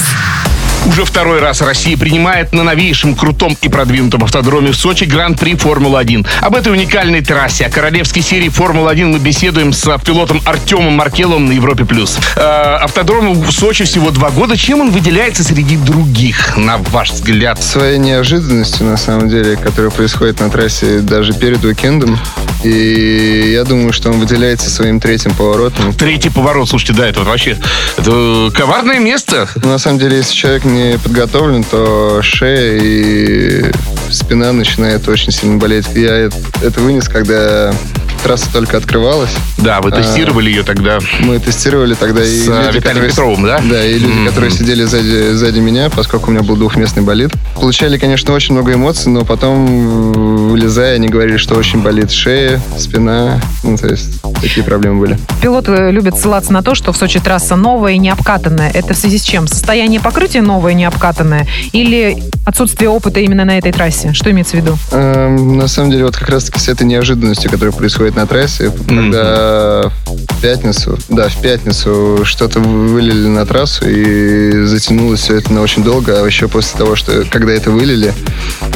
Уже 0.85 1.03
второй 1.03 1.41
раз 1.41 1.59
Россия 1.59 1.97
принимает 1.97 2.53
на 2.53 2.63
новейшем, 2.63 3.13
крутом 3.13 3.57
и 3.61 3.67
продвинутом 3.67 4.23
автодроме 4.23 4.71
в 4.71 4.77
Сочи 4.77 5.03
Гран-при 5.03 5.55
Формулы-1. 5.55 6.25
Об 6.39 6.55
этой 6.55 6.71
уникальной 6.71 7.19
трассе, 7.19 7.65
о 7.65 7.69
королевской 7.69 8.21
серии 8.21 8.47
Формулы-1 8.47 9.05
мы 9.07 9.19
беседуем 9.19 9.73
с 9.73 9.97
пилотом 10.05 10.41
Артемом 10.45 10.93
Маркеловым 10.93 11.47
на 11.47 11.51
Европе+. 11.51 11.83
плюс. 11.83 12.17
Э, 12.37 12.77
автодрому 12.81 13.33
в 13.33 13.51
Сочи 13.51 13.83
всего 13.83 14.11
два 14.11 14.29
года. 14.29 14.55
Чем 14.55 14.79
он 14.79 14.91
выделяется 14.91 15.43
среди 15.43 15.75
других, 15.75 16.55
на 16.55 16.77
ваш 16.77 17.11
взгляд? 17.11 17.61
Своей 17.61 17.97
неожиданностью, 17.97 18.85
на 18.85 18.95
самом 18.95 19.27
деле, 19.27 19.57
которая 19.57 19.91
происходит 19.91 20.39
на 20.39 20.49
трассе 20.49 20.99
даже 20.99 21.33
перед 21.33 21.61
уикендом. 21.65 22.17
И 22.63 23.51
я 23.53 23.63
думаю, 23.63 23.93
что 23.93 24.09
он 24.09 24.19
выделяется 24.19 24.69
своим 24.69 24.99
третьим 24.99 25.33
поворотом. 25.33 25.93
Третий 25.93 26.29
поворот, 26.29 26.69
слушайте, 26.69 26.93
да, 26.93 27.07
это 27.07 27.19
вот 27.19 27.27
вообще 27.27 27.57
это 27.97 28.51
коварное 28.53 28.99
место. 28.99 29.47
На 29.63 29.77
самом 29.77 29.99
деле, 29.99 30.17
если 30.17 30.33
человек 30.33 30.65
не 30.65 30.97
подготовлен, 30.97 31.63
то 31.63 32.21
шея 32.21 32.79
и 32.81 33.71
спина 34.09 34.51
начинает 34.51 35.07
очень 35.07 35.31
сильно 35.31 35.57
болеть. 35.57 35.85
Я 35.95 36.29
это 36.61 36.79
вынес, 36.79 37.07
когда 37.07 37.73
трасса 38.19 38.51
только 38.51 38.77
открывалась. 38.77 39.31
Да, 39.57 39.81
вы 39.81 39.89
А. 39.89 39.93
тестировали 39.93 40.49
ее 40.49 40.63
тогда. 40.63 40.99
Мы 41.19 41.39
тестировали 41.39 41.93
тогда 41.95 42.23
и 42.23 42.27
С, 42.27 42.47
э, 42.47 42.71
Виталием 42.73 43.07
Петровым, 43.07 43.43
да? 43.45 43.59
Да, 43.63 43.85
и 43.85 43.93
люди, 43.99 44.11
Мгм. 44.13 44.27
которые 44.27 44.51
сидели 44.51 44.83
сзади, 44.83 45.33
сзади 45.33 45.59
меня, 45.59 45.89
поскольку 45.89 46.29
у 46.29 46.33
меня 46.33 46.43
был 46.43 46.55
двухместный 46.55 47.03
болид. 47.03 47.31
Получали, 47.55 47.97
конечно, 47.97 48.33
очень 48.33 48.53
много 48.53 48.73
эмоций, 48.73 49.11
но 49.11 49.25
потом, 49.25 49.65
э, 49.67 50.49
вылезая, 50.51 50.95
они 50.95 51.07
говорили, 51.09 51.37
что 51.37 51.55
очень 51.55 51.81
болит 51.81 52.11
шея, 52.11 52.61
спина. 52.77 53.39
Ну, 53.63 53.77
то 53.77 53.87
есть, 53.87 54.21
такие 54.41 54.63
проблемы 54.63 54.99
были. 54.99 55.19
Пилоты 55.41 55.89
любят 55.91 56.17
ссылаться 56.17 56.51
на 56.53 56.61
то, 56.63 56.75
что 56.75 56.91
в 56.93 56.97
Сочи 56.97 57.19
трасса 57.19 57.55
новая 57.55 57.93
и 57.93 57.97
не 57.97 58.09
обкатанная. 58.09 58.71
Это 58.73 58.93
в 58.93 58.97
связи 58.97 59.17
с 59.17 59.23
чем? 59.23 59.47
Состояние 59.47 59.99
покрытия 59.99 60.41
новое 60.41 60.71
и 60.73 60.75
не 60.75 60.85
обкатанное? 60.85 61.47
Или 61.71 62.17
отсутствие 62.45 62.89
опыта 62.89 63.19
именно 63.19 63.45
на 63.45 63.57
этой 63.57 63.71
трассе? 63.71 64.13
Что 64.13 64.31
имеется 64.31 64.57
в 64.57 64.59
виду? 64.61 64.77
Эм, 64.91 65.57
на 65.57 65.67
самом 65.67 65.91
деле, 65.91 66.05
вот 66.05 66.15
как 66.17 66.29
раз-таки 66.29 66.59
с 66.59 66.67
этой 66.69 66.85
неожиданностью, 66.87 67.49
которая 67.51 67.73
происходит 67.73 68.08
на 68.15 68.27
трассе, 68.27 68.71
когда 68.87 69.91
в 70.05 70.41
пятницу, 70.41 70.97
да, 71.09 71.27
в 71.29 71.41
пятницу 71.41 72.21
что-то 72.23 72.59
вылили 72.59 73.27
на 73.27 73.45
трассу 73.45 73.87
и 73.87 74.63
затянулось 74.65 75.21
все 75.21 75.35
это 75.37 75.51
на 75.53 75.61
очень 75.61 75.83
долго, 75.83 76.21
а 76.21 76.25
еще 76.25 76.47
после 76.47 76.77
того, 76.77 76.95
что 76.95 77.23
когда 77.29 77.51
это 77.53 77.71
вылили, 77.71 78.13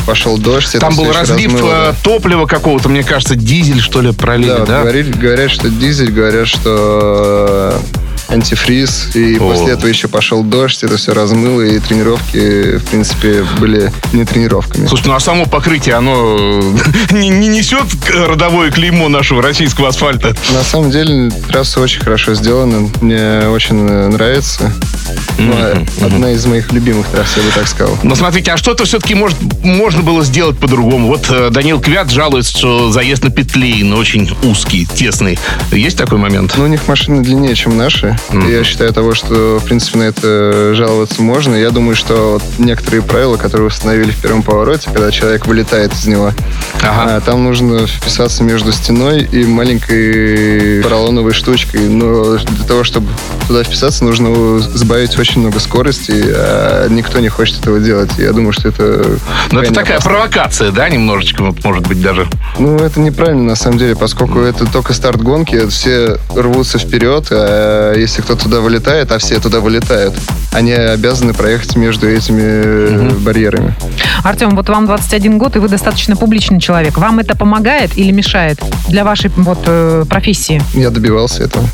пошел 0.05 0.37
дождь. 0.37 0.75
Там 0.79 0.95
был 0.95 1.11
разлив 1.11 1.53
размыло, 1.53 1.71
э, 1.71 1.91
да. 1.91 1.95
топлива 2.03 2.45
какого-то, 2.45 2.89
мне 2.89 3.03
кажется, 3.03 3.35
дизель, 3.35 3.79
что 3.81 4.01
ли, 4.01 4.11
пролили, 4.11 4.49
Да, 4.49 4.57
да? 4.57 4.77
вот 4.77 4.81
говорили- 4.83 5.11
говорят, 5.11 5.51
что 5.51 5.69
дизель, 5.69 6.11
говорят, 6.11 6.47
что 6.47 7.73
антифриз, 8.29 9.15
и 9.15 9.37
О. 9.37 9.39
после 9.39 9.73
этого 9.73 9.87
еще 9.87 10.07
пошел 10.07 10.43
дождь, 10.43 10.83
это 10.83 10.97
все 10.97 11.13
размыло, 11.13 11.61
и 11.61 11.79
тренировки, 11.79 12.77
в 12.77 12.85
принципе, 12.85 13.45
были 13.59 13.91
не 14.11 14.25
тренировками. 14.25 14.87
Слушай, 14.87 15.07
ну 15.07 15.15
а 15.15 15.19
само 15.19 15.45
покрытие, 15.45 15.95
оно 15.95 16.61
не, 17.11 17.29
не 17.29 17.47
несет 17.47 17.85
родовое 18.09 18.71
клеймо 18.71 19.09
нашего 19.09 19.41
российского 19.41 19.89
асфальта? 19.89 20.35
На 20.53 20.63
самом 20.63 20.91
деле 20.91 21.31
трасса 21.49 21.79
очень 21.79 22.01
хорошо 22.01 22.33
сделана, 22.35 22.89
мне 23.01 23.47
очень 23.49 23.87
э, 23.87 24.07
нравится. 24.09 24.73
Ну, 25.37 25.53
э, 25.53 25.83
Одна 26.01 26.31
из 26.31 26.45
моих 26.45 26.71
любимых 26.71 27.07
трасс, 27.07 27.35
я 27.37 27.43
бы 27.43 27.49
так 27.53 27.67
сказал. 27.67 27.97
Но 28.03 28.15
смотрите, 28.15 28.51
а 28.51 28.57
что-то 28.57 28.85
все-таки 28.85 29.15
может, 29.15 29.37
можно 29.63 30.01
было 30.01 30.23
сделать 30.23 30.57
по-другому. 30.57 31.07
Вот 31.07 31.29
э, 31.29 31.49
Данил 31.49 31.79
Квят 31.79 32.09
жалуется, 32.11 32.57
что 32.57 32.91
заезд 32.91 33.23
на 33.23 33.29
петлей, 33.29 33.83
очень 33.93 34.29
узкий, 34.43 34.85
тесный. 34.85 35.37
Есть 35.71 35.97
такой 35.97 36.17
момент? 36.17 36.53
Ну, 36.57 36.65
у 36.65 36.67
них 36.67 36.87
машины 36.87 37.23
длиннее, 37.23 37.55
чем 37.55 37.77
наши. 37.77 38.12
И 38.33 38.51
Я 38.51 38.63
считаю 38.63 38.93
того, 38.93 39.13
что, 39.13 39.59
в 39.59 39.65
принципе, 39.65 39.99
на 39.99 40.03
это 40.03 40.73
жаловаться 40.75 41.21
можно. 41.21 41.55
Я 41.55 41.71
думаю, 41.71 41.95
что 41.95 42.33
вот 42.33 42.43
некоторые 42.57 43.01
правила, 43.01 43.37
которые 43.37 43.67
установили 43.67 44.11
в 44.11 44.17
первом 44.17 44.43
повороте, 44.43 44.89
когда 44.91 45.11
человек 45.11 45.45
вылетает 45.45 45.93
из 45.93 46.05
него, 46.07 46.31
Ага. 46.81 47.15
а, 47.17 47.21
там 47.21 47.43
нужно 47.43 47.87
вписаться 47.87 48.43
между 48.43 48.71
стеной 48.71 49.21
и 49.23 49.45
маленькой 49.45 50.81
поролоновой 50.83 51.33
штучкой. 51.33 51.81
Но 51.87 52.37
для 52.37 52.65
того, 52.67 52.83
чтобы 52.83 53.07
туда 53.47 53.63
вписаться, 53.63 54.03
нужно 54.03 54.59
сбавить 54.59 55.17
очень 55.17 55.41
много 55.41 55.59
скорости, 55.59 56.13
а 56.25 56.87
никто 56.89 57.19
не 57.19 57.29
хочет 57.29 57.59
этого 57.59 57.79
делать. 57.79 58.11
Я 58.17 58.31
думаю, 58.33 58.53
что 58.53 58.69
это... 58.69 59.17
Ну, 59.51 59.61
это 59.61 59.73
такая 59.73 59.97
опасно. 59.97 60.11
провокация, 60.11 60.71
да, 60.71 60.89
немножечко, 60.89 61.43
вот, 61.43 61.63
может 61.63 61.87
быть, 61.87 62.01
даже. 62.01 62.27
Ну, 62.57 62.77
это 62.77 62.99
неправильно, 62.99 63.43
на 63.43 63.55
самом 63.55 63.77
деле, 63.77 63.95
поскольку 63.95 64.39
это 64.39 64.65
только 64.65 64.93
старт 64.93 65.21
гонки, 65.21 65.67
все 65.67 66.17
рвутся 66.35 66.77
вперед, 66.79 67.27
а 67.31 67.93
если 68.03 68.21
кто-то 68.21 68.43
туда 68.43 68.59
вылетает, 68.59 69.11
а 69.11 69.17
все 69.17 69.39
туда 69.39 69.59
вылетают, 69.59 70.13
они 70.51 70.71
обязаны 70.71 71.33
проехать 71.33 71.75
между 71.75 72.07
этими 72.07 72.41
э, 72.41 73.09
барьерами. 73.19 73.73
Артем, 74.23 74.55
вот 74.55 74.69
вам 74.69 74.85
21 74.85 75.37
год, 75.37 75.55
и 75.55 75.59
вы 75.59 75.67
достаточно 75.67 76.15
публичный 76.15 76.59
человек. 76.59 76.97
Вам 76.97 77.19
это 77.19 77.35
помогает 77.35 77.97
или 77.97 78.11
мешает 78.11 78.59
для 78.87 79.03
вашей 79.03 79.31
вот, 79.35 79.59
э, 79.65 80.05
профессии? 80.07 80.61
Я 80.73 80.89
добивался 80.89 81.43
этого. 81.43 81.65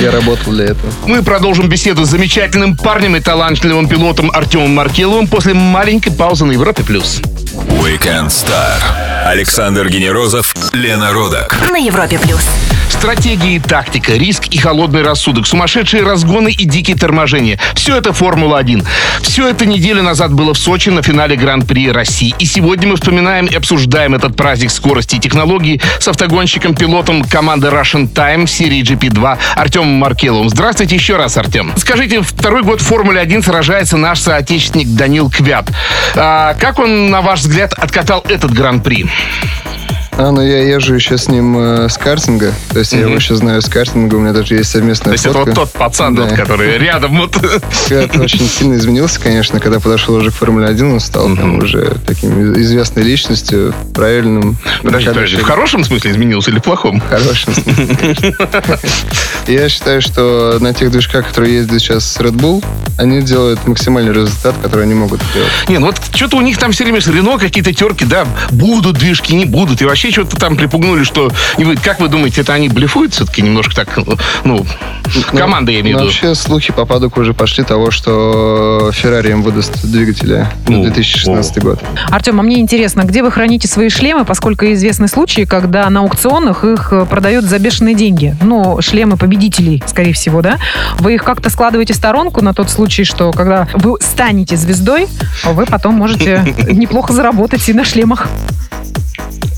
Я 0.00 0.10
работал 0.10 0.52
для 0.52 0.64
этого. 0.66 0.92
Мы 1.06 1.22
продолжим 1.22 1.68
беседу 1.68 2.04
с 2.04 2.08
замечательным 2.08 2.76
парнем 2.76 3.16
и 3.16 3.20
талантливым 3.20 3.88
пилотом 3.88 4.30
Артемом 4.32 4.70
Маркеловым 4.70 5.28
после 5.28 5.54
маленькой 5.54 6.12
паузы 6.12 6.44
на 6.44 6.52
Европе+. 6.52 6.82
плюс. 6.82 7.20
Weekend 7.56 8.28
Star. 8.28 8.78
Александр 9.24 9.88
Генерозов, 9.88 10.54
Лена 10.72 11.12
Родак. 11.12 11.56
На 11.70 11.78
Европе 11.78 12.18
плюс. 12.18 12.42
Стратегия 12.88 13.56
и 13.56 13.58
тактика, 13.58 14.12
риск 14.12 14.46
и 14.48 14.58
холодный 14.58 15.02
рассудок, 15.02 15.46
сумасшедшие 15.46 16.02
разгоны 16.02 16.50
и 16.50 16.64
дикие 16.64 16.96
торможения. 16.96 17.58
Все 17.74 17.96
это 17.96 18.12
Формула-1. 18.12 18.86
Все 19.20 19.48
это 19.48 19.66
неделю 19.66 20.02
назад 20.02 20.32
было 20.32 20.54
в 20.54 20.58
Сочи 20.58 20.88
на 20.88 21.02
финале 21.02 21.36
Гран-при 21.36 21.90
России. 21.90 22.34
И 22.38 22.46
сегодня 22.46 22.88
мы 22.88 22.96
вспоминаем 22.96 23.46
и 23.46 23.54
обсуждаем 23.54 24.14
этот 24.14 24.36
праздник 24.36 24.70
скорости 24.70 25.16
и 25.16 25.18
технологий 25.18 25.80
с 25.98 26.08
автогонщиком-пилотом 26.08 27.24
команды 27.28 27.68
Russian 27.68 28.10
Time 28.10 28.46
серии 28.46 28.82
GP2 28.82 29.38
Артемом 29.56 29.94
Маркеловым. 29.94 30.48
Здравствуйте 30.48 30.94
еще 30.94 31.16
раз, 31.16 31.36
Артем. 31.36 31.72
Скажите, 31.76 32.22
второй 32.22 32.62
год 32.62 32.80
в 32.80 32.86
Формуле-1 32.86 33.44
сражается 33.44 33.96
наш 33.96 34.20
соотечественник 34.20 34.88
Данил 34.94 35.30
Квят. 35.30 35.70
А 36.14 36.54
как 36.54 36.78
он, 36.78 37.10
на 37.10 37.20
ваш 37.20 37.42
взгляд, 37.46 37.72
откатал 37.74 38.24
этот 38.28 38.52
Гран-при? 38.52 39.06
А, 40.18 40.30
ну 40.30 40.40
я 40.40 40.62
езжу 40.62 40.94
еще 40.94 41.18
с 41.18 41.28
ним 41.28 41.58
э, 41.58 41.88
с 41.90 41.98
картинга. 41.98 42.54
То 42.72 42.78
есть 42.78 42.92
я 42.94 43.00
его 43.00 43.14
еще 43.14 43.34
знаю 43.36 43.60
с 43.60 43.68
картинга, 43.68 44.14
у 44.14 44.20
меня 44.20 44.32
даже 44.32 44.54
есть 44.54 44.70
совместная 44.70 45.10
То 45.10 45.12
есть 45.12 45.26
это 45.26 45.34
фотка. 45.34 45.48
вот 45.50 45.54
тот 45.54 45.72
пацан, 45.72 46.14
Да. 46.14 46.22
вот, 46.22 46.32
который 46.32 46.78
рядом. 46.78 47.18
Вот. 47.18 47.36
Квят 47.86 48.16
очень 48.16 48.48
сильно 48.48 48.76
изменился, 48.76 49.20
конечно, 49.20 49.60
когда 49.60 49.78
подошел 49.78 50.14
уже 50.14 50.30
к 50.30 50.34
Формуле-1, 50.34 50.92
он 50.94 51.00
стал 51.00 51.28
прям 51.34 51.58
уже 51.58 51.96
таким 52.06 52.54
известной 52.54 53.02
личностью, 53.02 53.74
правильным. 53.94 54.56
Подожди, 54.82 55.08
подожди, 55.08 55.36
в 55.36 55.42
хорошем 55.42 55.84
смысле 55.84 56.12
изменился 56.12 56.50
или 56.50 56.60
в 56.60 56.62
плохом? 56.62 57.00
В 57.00 57.08
хорошем 57.08 57.52
смысле. 57.54 58.34
Я 59.46 59.68
считаю, 59.68 60.00
что 60.00 60.56
на 60.60 60.72
тех 60.72 60.90
движках, 60.90 61.28
которые 61.28 61.56
ездят 61.56 61.80
сейчас 61.80 62.10
с 62.10 62.18
Red 62.18 62.32
Bull, 62.36 62.64
они 62.98 63.20
делают 63.20 63.66
максимальный 63.66 64.12
результат, 64.14 64.54
который 64.62 64.84
они 64.86 64.94
могут 64.94 65.20
сделать. 65.30 65.50
Не, 65.68 65.78
ну 65.78 65.86
вот 65.86 66.00
что-то 66.14 66.36
у 66.38 66.40
них 66.40 66.56
там 66.56 66.72
все 66.72 66.84
время 66.84 67.00
с 67.02 67.06
Рено 67.06 67.36
какие-то 67.38 67.72
терки, 67.74 68.06
да, 68.06 68.26
будут 68.50 68.96
движки, 68.98 69.34
не 69.34 69.44
будут. 69.44 69.82
И 69.82 69.84
вообще 69.84 70.05
вообще 70.06 70.20
что-то 70.22 70.36
там 70.36 70.56
припугнули, 70.56 71.04
что... 71.04 71.30
не 71.58 71.64
вы- 71.64 71.76
Как 71.76 72.00
вы 72.00 72.08
думаете, 72.08 72.40
это 72.42 72.54
они 72.54 72.68
блефуют 72.68 73.14
все-таки 73.14 73.42
немножко 73.42 73.74
так, 73.74 73.98
ну, 74.44 74.64
команда 75.32 75.72
я 75.72 75.80
имею 75.80 75.96
в 75.96 76.00
Ну, 76.00 76.06
виду? 76.06 76.12
Вообще 76.14 76.34
слухи 76.34 76.72
по 76.72 76.84
падоку 76.84 77.20
уже 77.20 77.34
пошли 77.34 77.64
того, 77.64 77.90
что 77.90 78.90
Феррари 78.92 79.30
им 79.30 79.42
выдаст 79.42 79.84
двигатели 79.84 80.46
Ну, 80.68 80.78
на 80.78 80.82
2016 80.84 81.62
год. 81.62 81.80
Артем, 82.10 82.40
а 82.40 82.42
мне 82.42 82.58
интересно, 82.60 83.02
где 83.02 83.22
вы 83.22 83.30
храните 83.30 83.68
свои 83.68 83.88
шлемы, 83.88 84.24
поскольку 84.24 84.64
известны 84.66 85.08
случаи, 85.08 85.42
когда 85.44 85.88
на 85.90 86.00
аукционах 86.00 86.64
их 86.64 86.92
э, 86.92 87.06
продают 87.08 87.44
за 87.44 87.58
бешеные 87.58 87.94
деньги. 87.94 88.36
Ну, 88.42 88.80
шлемы 88.80 89.16
победителей, 89.16 89.82
скорее 89.86 90.12
всего, 90.12 90.42
да? 90.42 90.58
Вы 90.98 91.14
их 91.14 91.24
как-то 91.24 91.50
складываете 91.50 91.92
в 91.92 91.96
сторонку 91.96 92.42
на 92.42 92.54
тот 92.54 92.70
случай, 92.70 93.04
что 93.04 93.32
когда 93.32 93.68
вы 93.74 93.96
станете 94.00 94.56
звездой, 94.56 95.08
вы 95.44 95.66
потом 95.66 95.94
можете 95.94 96.42
неплохо 96.70 97.12
заработать 97.12 97.68
и 97.68 97.72
на 97.72 97.84
шлемах. 97.84 98.28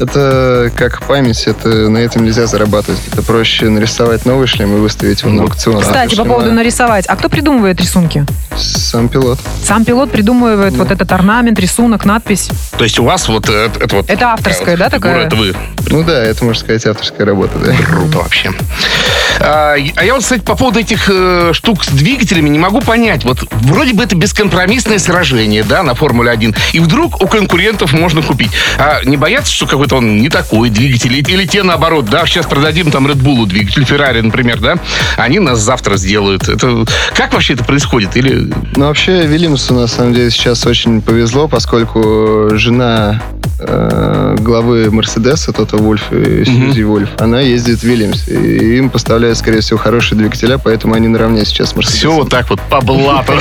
Это 0.00 0.71
как 0.76 1.02
память, 1.02 1.47
это 1.47 1.69
на 1.69 1.99
этом 1.99 2.25
нельзя 2.25 2.47
зарабатывать. 2.47 3.00
Это 3.12 3.23
проще 3.23 3.69
нарисовать 3.69 4.26
новый 4.26 4.47
шлем 4.47 4.76
и 4.76 4.81
выставить 4.81 5.23
его 5.23 5.33
на 5.33 5.43
аукцион. 5.43 5.81
Кстати, 5.81 6.14
по 6.14 6.23
А 6.23 6.25
поводу 6.25 6.40
шлема 6.45 6.55
нарисовать. 6.55 7.07
А 7.07 7.17
кто 7.17 7.28
придумывает 7.28 7.81
рисунки? 7.81 8.25
Сам 8.57 9.09
пилот. 9.09 9.38
Сам 9.64 9.85
пилот 9.85 10.11
придумывает 10.11 10.75
вот 10.75 10.90
этот 10.90 11.11
орнамент, 11.12 11.59
рисунок, 11.59 12.05
надпись. 12.05 12.49
То 12.76 12.85
есть 12.85 12.99
у 12.99 13.05
вас 13.05 13.28
вот 13.28 13.49
э, 13.49 13.71
это 13.81 13.97
вот... 13.97 14.11
Это 14.11 14.33
авторская, 14.33 14.76
да, 14.76 14.88
фигура, 14.88 15.11
такая? 15.11 15.26
Это 15.26 15.37
вы. 15.37 15.55
Ну 15.90 16.02
да, 16.02 16.23
это, 16.23 16.45
можно 16.45 16.61
сказать, 16.61 16.87
авторская 16.87 17.26
работа, 17.26 17.59
да. 17.59 17.73
Круто 17.73 18.19
вообще. 18.19 18.52
А, 19.40 19.75
а 19.75 20.05
я 20.05 20.14
вот, 20.14 20.23
кстати, 20.23 20.40
по 20.40 20.57
поводу 20.57 20.81
этих 20.81 21.09
э, 21.09 21.50
штук 21.52 21.85
с 21.85 21.88
двигателями 21.88 22.49
не 22.49 22.59
могу 22.59 22.81
понять. 22.81 23.25
Вот 23.25 23.38
вроде 23.50 23.95
бы 23.95 24.02
это 24.02 24.17
бескомпромиссное 24.17 24.99
сражение, 24.99 25.62
да, 25.62 25.83
на 25.83 25.95
Формуле-1. 25.95 26.57
И 26.73 26.81
вдруг 26.81 27.23
у 27.23 27.28
конкурентов 27.28 27.93
можно 27.93 28.23
купить. 28.23 28.50
А 28.78 29.00
не 29.05 29.17
боятся, 29.17 29.52
что 29.52 29.67
какой-то 29.67 29.88
он 29.92 30.18
не 30.18 30.28
такой 30.28 30.71
двигатель? 30.71 31.12
Или, 31.14 31.47
те 31.47 31.62
наоборот, 31.62 32.07
да, 32.07 32.26
сейчас 32.26 32.47
продадим 32.47 32.90
там 32.90 33.07
Red 33.07 33.23
Bull 33.23 33.47
двигатель, 33.47 33.83
Ferrari, 33.83 34.23
например, 34.23 34.61
да? 34.61 34.76
Они 35.16 35.38
нас 35.38 35.59
завтра 35.61 35.97
сделают. 35.97 36.49
Это 36.49 36.85
как 37.14 37.33
вообще 37.33 37.54
это 37.54 37.64
происходит? 37.64 38.16
Или 38.16 38.50
Ну, 38.76 38.87
вообще, 38.87 39.26
Вильямсу, 39.26 39.75
на 39.75 39.87
самом 39.87 40.14
деле, 40.14 40.30
сейчас 40.30 40.66
очень 40.66 41.00
повезло, 41.02 41.49
поскольку 41.49 42.50
жена 42.54 43.23
э, 43.61 44.37
главы 44.38 44.90
Мерседеса, 44.90 45.52
Тота 45.52 45.76
Вульф 45.76 46.12
и 46.12 46.45
Сьюзи 46.45 46.83
Вульф, 46.83 47.09
она 47.18 47.40
ездит 47.40 47.80
в 47.80 47.85
Вильямс. 47.85 48.28
И 48.28 48.76
им 48.78 48.90
поставляют, 48.90 49.38
скорее 49.38 49.61
всего, 49.61 49.78
хорошие 49.78 50.18
двигателя, 50.18 50.59
поэтому 50.59 50.95
они 50.95 51.09
наравне 51.09 51.45
сейчас 51.45 51.71
с 51.71 51.76
Мерседесом. 51.76 52.11
все 52.11 52.12
вот 52.21 52.30
так 52.30 52.50
вот 52.50 52.61
по 52.71 52.80
блату? 52.80 53.33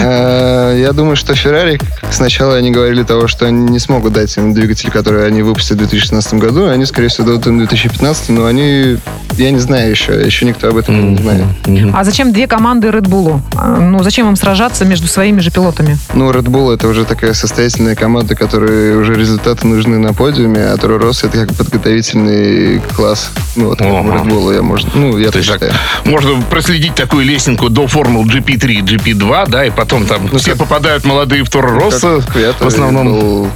Э, 0.00 0.76
Я 0.80 0.92
думаю, 0.92 1.16
что 1.16 1.34
Феррари 1.34 1.78
сначала 2.10 2.56
они 2.56 2.70
говорили 2.70 3.02
того, 3.02 3.28
что 3.28 3.46
они 3.46 3.70
не 3.70 3.78
смогут 3.78 4.12
дать 4.12 4.36
им 4.36 4.52
двигатель, 4.54 4.90
который 5.02 5.26
они 5.26 5.42
выпустят 5.42 5.78
в 5.78 5.80
2016 5.80 6.34
году. 6.34 6.68
Они, 6.68 6.84
скорее 6.86 7.08
всего, 7.08 7.26
дадут 7.26 7.46
им 7.48 7.56
в 7.56 7.58
2015, 7.58 8.28
но 8.28 8.46
они... 8.46 8.98
Я 9.36 9.50
не 9.50 9.58
знаю 9.58 9.90
еще. 9.90 10.12
Еще 10.12 10.44
никто 10.44 10.68
об 10.68 10.76
этом 10.76 11.14
не 11.14 11.20
знает. 11.20 11.44
А 11.92 12.04
зачем 12.04 12.32
две 12.32 12.46
команды 12.46 12.88
Red 12.88 13.08
Bull? 13.08 13.40
А, 13.56 13.78
Ну, 13.80 14.00
зачем 14.04 14.28
им 14.28 14.36
сражаться 14.36 14.84
между 14.84 15.08
своими 15.08 15.40
же 15.40 15.50
пилотами? 15.50 15.96
Ну, 16.14 16.30
Red 16.30 16.44
Bull 16.44 16.72
это 16.72 16.86
уже 16.86 17.04
такая 17.04 17.34
состоятельная 17.34 17.96
команда, 17.96 18.36
которой 18.36 18.96
уже 18.96 19.14
результаты 19.14 19.66
нужны 19.66 19.98
на 19.98 20.12
подиуме, 20.14 20.60
а 20.60 20.76
Toro 20.76 21.00
Rosso 21.00 21.26
это 21.26 21.46
как 21.46 21.56
подготовительный 21.56 22.80
класс. 22.94 23.30
Ну, 23.56 23.70
вот 23.70 23.78
как. 23.78 23.88
Red 23.88 24.24
Bull 24.26 24.54
я 24.54 24.62
можно... 24.62 24.90
Ну, 24.94 25.18
я 25.18 25.26
То 25.30 25.32
так 25.32 25.42
считаю. 25.44 25.72
можно 26.04 26.40
проследить 26.42 26.94
такую 26.94 27.24
лестнику 27.24 27.68
до 27.70 27.88
формул 27.88 28.24
GP3, 28.24 28.84
GP2, 28.84 29.48
да, 29.50 29.64
и 29.64 29.70
потом 29.70 30.06
там 30.06 30.28
все 30.38 30.54
попадают 30.54 31.04
молодые 31.04 31.42
в 31.44 31.52
Ну, 31.54 31.90
Как 31.90 32.32
Квят 32.32 32.60
в 32.60 32.66
основном. 32.66 33.50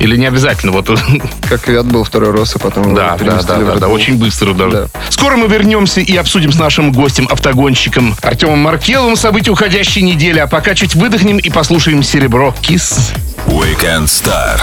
Или 0.00 0.16
не 0.16 0.26
обязательно, 0.26 0.72
вот. 0.72 0.90
как 1.48 1.60
Квят 1.60 1.86
был 1.86 2.04
второй 2.04 2.32
Росса, 2.32 2.58
потом... 2.58 2.84
его 2.84 2.96
Да, 2.96 3.16
да, 3.20 3.42
да, 3.42 3.58
да, 3.58 3.74
да, 3.76 3.88
очень 3.88 4.16
быстро 4.16 4.54
даже. 4.54 4.88
Да. 4.92 5.00
Скоро 5.10 5.36
мы 5.36 5.46
вернемся 5.46 6.00
и 6.00 6.16
обсудим 6.16 6.52
с 6.52 6.58
нашим 6.58 6.90
гостем, 6.90 7.28
автогонщиком 7.30 8.16
Артемом 8.22 8.60
Маркеловым 8.60 9.16
события 9.16 9.50
уходящей 9.50 10.02
недели. 10.02 10.38
А 10.38 10.46
пока 10.46 10.74
чуть 10.74 10.94
выдохнем 10.94 11.36
и 11.36 11.50
послушаем 11.50 12.02
«Серебро 12.02 12.54
Кис». 12.62 13.12
Weekend 13.46 14.04
Star. 14.04 14.58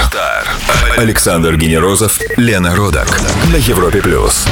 Александр 0.97 1.55
Генерозов, 1.55 2.19
Лена 2.35 2.75
Родак 2.75 3.21
на 3.51 3.57
Европе 3.57 4.01
плюс. 4.01 4.47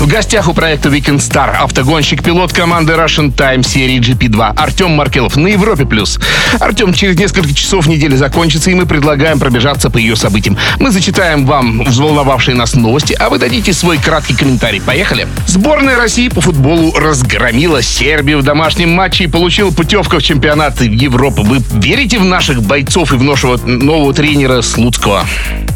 В 0.00 0.06
гостях 0.06 0.48
у 0.48 0.54
проекта 0.54 0.88
Weekend 0.88 1.18
Star 1.18 1.50
автогонщик, 1.56 2.24
пилот 2.24 2.54
команды 2.54 2.94
Russian 2.94 3.30
Time 3.34 3.62
серии 3.62 4.00
GP2 4.00 4.54
Артем 4.56 4.92
Маркелов 4.92 5.36
на 5.36 5.48
Европе+. 5.48 5.84
плюс. 5.84 6.18
Артем, 6.58 6.94
через 6.94 7.18
несколько 7.18 7.52
часов 7.52 7.86
неделя 7.86 8.16
закончится, 8.16 8.70
и 8.70 8.74
мы 8.74 8.86
предлагаем 8.86 9.38
пробежаться 9.38 9.90
по 9.90 9.98
ее 9.98 10.16
событиям. 10.16 10.56
Мы 10.78 10.90
зачитаем 10.90 11.44
вам 11.44 11.84
взволновавшие 11.84 12.54
нас 12.54 12.74
новости, 12.74 13.12
а 13.12 13.28
вы 13.28 13.38
дадите 13.38 13.74
свой 13.74 13.98
краткий 13.98 14.34
комментарий. 14.34 14.80
Поехали! 14.80 15.28
Сборная 15.46 15.98
России 15.98 16.28
по 16.28 16.40
футболу 16.40 16.94
разгромила 16.94 17.82
Сербию 17.82 18.38
в 18.38 18.42
домашнем 18.42 18.90
матче 18.92 19.24
и 19.24 19.26
получила 19.26 19.70
путевку 19.70 20.16
в 20.16 20.22
чемпионат 20.22 20.80
Европы. 20.80 21.42
Вы 21.42 21.58
верите 21.78 22.18
в 22.18 22.24
наших 22.24 22.62
бойцов 22.62 23.12
и 23.12 23.16
в 23.16 23.22
нашего 23.22 23.58
нового 23.66 24.14
тренера 24.14 24.62
Слуцкого? 24.62 25.26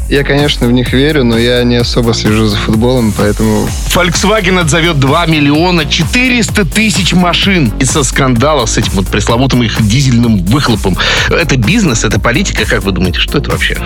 Я, 0.09 0.23
конечно, 0.23 0.67
в 0.67 0.73
них 0.73 0.93
верю, 0.93 1.25
но 1.25 1.39
я 1.39 1.65
не 1.65 1.77
особо 1.77 2.13
слежу 2.13 2.47
за 2.47 2.57
футболом, 2.57 3.13
поэтому 3.17 3.67
Volkswagen 3.95 4.61
отзовет 4.61 5.01
2 5.01 5.27
миллиона 5.27 5.87
400 5.87 6.67
тысяч 6.67 7.15
машин 7.15 7.73
из-за 7.81 8.05
скандала 8.05 8.67
с 8.67 8.77
этим 8.77 8.93
вот 8.93 9.09
пресловутым 9.09 9.63
их 9.63 9.81
дизельным 9.81 10.45
выхлопом. 10.45 10.97
Это 11.31 11.57
бизнес, 11.57 12.05
это 12.05 12.21
политика, 12.21 12.67
как 12.67 12.85
вы 12.85 12.93
думаете, 12.93 13.19
что 13.19 13.39
это 13.39 13.51
вообще? 13.51 13.79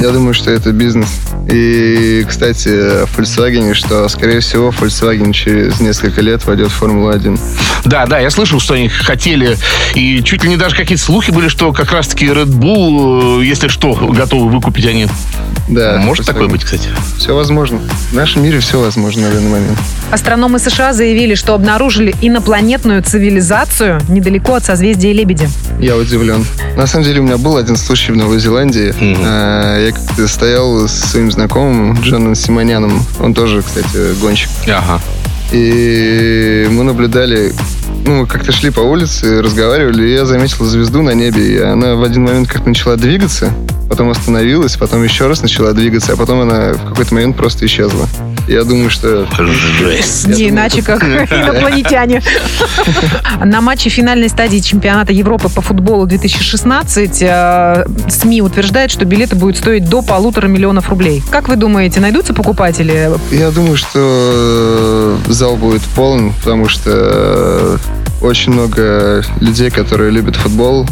я 0.00 0.10
думаю, 0.10 0.34
что 0.34 0.50
это 0.50 0.72
бизнес. 0.72 1.08
И, 1.50 2.24
кстати, 2.28 2.68
о 2.68 3.06
Volkswagen, 3.16 3.74
что, 3.74 4.08
скорее 4.08 4.40
всего, 4.40 4.70
Volkswagen 4.70 5.32
через 5.32 5.80
несколько 5.80 6.20
лет 6.20 6.44
войдет 6.46 6.68
в 6.68 6.74
Формулу-1. 6.74 7.38
Да, 7.84 8.06
да, 8.06 8.18
я 8.18 8.30
слышал, 8.30 8.60
что 8.60 8.74
они 8.74 8.88
хотели, 8.88 9.56
и 9.94 10.22
чуть 10.22 10.44
ли 10.44 10.50
не 10.50 10.56
даже 10.56 10.76
какие-то 10.76 11.02
слухи 11.02 11.30
были, 11.30 11.48
что 11.48 11.72
как 11.72 11.92
раз-таки 11.92 12.26
Red 12.26 12.46
Bull, 12.46 13.42
э, 13.42 13.44
если 13.44 13.68
что, 13.68 13.94
готовы 13.94 14.50
выкупить 14.50 14.86
они. 14.86 15.08
Да, 15.68 15.98
Может 15.98 16.26
такое 16.26 16.48
быть, 16.48 16.64
кстати? 16.64 16.88
Все 17.18 17.34
возможно. 17.34 17.80
В 18.10 18.14
нашем 18.14 18.42
мире 18.42 18.60
все 18.60 18.80
возможно 18.80 19.28
на 19.28 19.34
данный 19.34 19.50
момент. 19.50 19.78
Астрономы 20.10 20.58
США 20.58 20.92
заявили, 20.94 21.34
что 21.34 21.54
обнаружили 21.54 22.14
инопланетную 22.22 23.02
цивилизацию 23.02 24.00
недалеко 24.08 24.54
от 24.54 24.64
созвездия 24.64 25.12
Лебедя. 25.12 25.48
Я 25.78 25.96
удивлен. 25.96 26.44
На 26.76 26.86
самом 26.86 27.04
деле 27.04 27.20
у 27.20 27.24
меня 27.24 27.36
был 27.36 27.56
один 27.58 27.76
случай 27.76 28.12
в 28.12 28.16
Новой 28.16 28.38
Зеландии. 28.40 28.94
А, 29.00 29.78
Я 29.84 29.92
как-то 29.92 30.26
стоял 30.26 30.88
с 30.88 30.92
своим 30.92 31.30
знакомым 31.30 32.00
Джоном 32.00 32.34
Симоняном. 32.34 33.04
Он 33.20 33.34
тоже, 33.34 33.62
кстати, 33.62 34.18
гонщик. 34.20 34.48
Ага. 34.66 35.00
И 35.52 36.66
мы 36.70 36.84
наблюдали, 36.84 37.52
ну, 38.08 38.22
мы 38.22 38.26
как-то 38.26 38.52
шли 38.52 38.70
по 38.70 38.80
улице, 38.80 39.42
разговаривали, 39.42 40.08
и 40.08 40.14
я 40.14 40.24
заметил 40.24 40.64
звезду 40.64 41.02
на 41.02 41.10
небе, 41.10 41.46
и 41.46 41.58
она 41.58 41.94
в 41.94 42.02
один 42.02 42.24
момент 42.24 42.48
как-то 42.48 42.66
начала 42.66 42.96
двигаться, 42.96 43.52
потом 43.90 44.08
остановилась, 44.08 44.76
потом 44.76 45.04
еще 45.04 45.26
раз 45.26 45.42
начала 45.42 45.74
двигаться, 45.74 46.14
а 46.14 46.16
потом 46.16 46.40
она 46.40 46.72
в 46.72 46.88
какой-то 46.88 47.12
момент 47.14 47.36
просто 47.36 47.66
исчезла. 47.66 48.08
Я 48.48 48.64
думаю, 48.64 48.88
что... 48.88 49.26
Жесть. 49.78 50.26
Не 50.26 50.48
иначе, 50.48 50.80
как 50.80 51.02
инопланетяне. 51.04 52.22
На 53.44 53.60
матче 53.60 53.90
финальной 53.90 54.30
стадии 54.30 54.58
чемпионата 54.58 55.12
Европы 55.12 55.50
по 55.50 55.60
футболу 55.60 56.06
2016 56.06 57.22
э, 57.22 57.84
СМИ 58.08 58.40
утверждает, 58.40 58.90
что 58.90 59.04
билеты 59.04 59.36
будут 59.36 59.58
стоить 59.58 59.86
до 59.86 60.00
полутора 60.00 60.46
миллионов 60.46 60.88
рублей. 60.88 61.22
Как 61.30 61.48
вы 61.48 61.56
думаете, 61.56 62.00
найдутся 62.00 62.32
покупатели? 62.32 63.10
Я 63.30 63.50
думаю, 63.50 63.76
что 63.76 65.18
э, 65.28 65.30
зал 65.30 65.56
будет 65.56 65.82
полон, 65.94 66.32
потому 66.32 66.68
что 66.68 67.78
очень 68.20 68.52
много 68.52 69.24
людей, 69.40 69.70
которые 69.70 70.10
любят 70.10 70.36
футбол, 70.36 70.86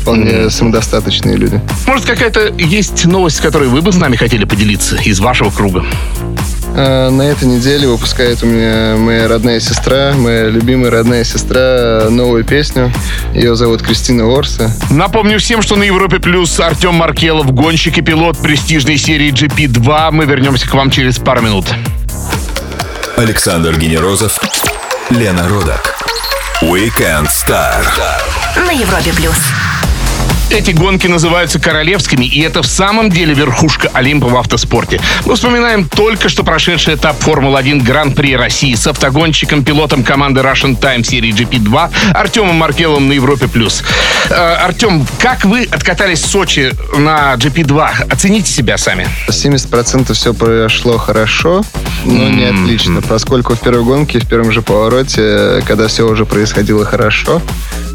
вполне 0.00 0.50
самодостаточные 0.50 1.36
люди. 1.36 1.60
Может, 1.86 2.06
какая-то 2.06 2.52
есть 2.58 3.04
новость, 3.06 3.38
с 3.38 3.40
которой 3.40 3.68
вы 3.68 3.82
бы 3.82 3.92
с 3.92 3.96
нами 3.96 4.16
хотели 4.16 4.44
поделиться 4.44 4.96
из 4.96 5.20
вашего 5.20 5.50
круга? 5.50 5.84
А, 6.78 7.10
На 7.10 7.22
этой 7.22 7.48
неделе 7.48 7.88
выпускает 7.88 8.42
у 8.42 8.46
меня 8.46 8.96
моя 8.96 9.28
родная 9.28 9.60
сестра, 9.60 10.12
моя 10.14 10.48
любимая 10.48 10.90
родная 10.90 11.24
сестра, 11.24 12.08
новую 12.10 12.44
песню. 12.44 12.92
Ее 13.34 13.56
зовут 13.56 13.82
Кристина 13.82 14.26
Орса. 14.32 14.70
Напомню 14.90 15.38
всем, 15.38 15.62
что 15.62 15.76
на 15.76 15.84
Европе 15.84 16.18
Плюс 16.18 16.58
Артем 16.60 16.94
Маркелов, 16.94 17.52
гонщик 17.52 17.98
и 17.98 18.02
пилот 18.02 18.38
престижной 18.38 18.98
серии 18.98 19.32
GP2. 19.32 20.10
Мы 20.12 20.24
вернемся 20.24 20.68
к 20.68 20.74
вам 20.74 20.90
через 20.90 21.18
пару 21.18 21.42
минут. 21.42 21.66
Александр 23.16 23.76
Генерозов, 23.78 24.38
Лена 25.10 25.48
Родак. 25.48 25.96
Weekend 26.62 27.28
Star. 27.28 27.84
На 28.56 28.70
Европе 28.70 29.12
плюс. 29.12 29.65
Эти 30.48 30.70
гонки 30.70 31.08
называются 31.08 31.58
королевскими, 31.58 32.24
и 32.24 32.40
это 32.40 32.62
в 32.62 32.66
самом 32.66 33.10
деле 33.10 33.34
верхушка 33.34 33.90
Олимпа 33.92 34.28
в 34.28 34.36
автоспорте. 34.36 35.00
Мы 35.24 35.34
вспоминаем 35.34 35.88
только 35.88 36.28
что 36.28 36.44
прошедший 36.44 36.94
этап 36.94 37.18
Формулы-1 37.18 37.82
Гран-при 37.82 38.36
России 38.36 38.74
с 38.74 38.86
автогонщиком, 38.86 39.64
пилотом 39.64 40.04
команды 40.04 40.40
Russian 40.40 40.78
Time 40.78 41.02
серии 41.02 41.34
GP2 41.34 41.90
Артемом 42.14 42.54
Маркелом 42.56 43.08
на 43.08 43.12
Европе+. 43.14 43.48
плюс. 43.48 43.82
Э, 44.30 44.34
Артем, 44.34 45.04
как 45.18 45.44
вы 45.44 45.64
откатались 45.64 46.22
в 46.22 46.26
Сочи 46.26 46.72
на 46.96 47.34
GP2? 47.34 48.12
Оцените 48.12 48.52
себя 48.52 48.78
сами. 48.78 49.08
70% 49.28 50.12
все 50.12 50.32
прошло 50.32 50.96
хорошо, 50.96 51.64
но 52.04 52.28
не 52.28 52.44
отлично, 52.44 53.02
поскольку 53.02 53.54
в 53.54 53.60
первой 53.60 53.82
гонке, 53.82 54.20
в 54.20 54.28
первом 54.28 54.52
же 54.52 54.62
повороте, 54.62 55.62
когда 55.66 55.88
все 55.88 56.06
уже 56.06 56.24
происходило 56.24 56.84
хорошо, 56.84 57.42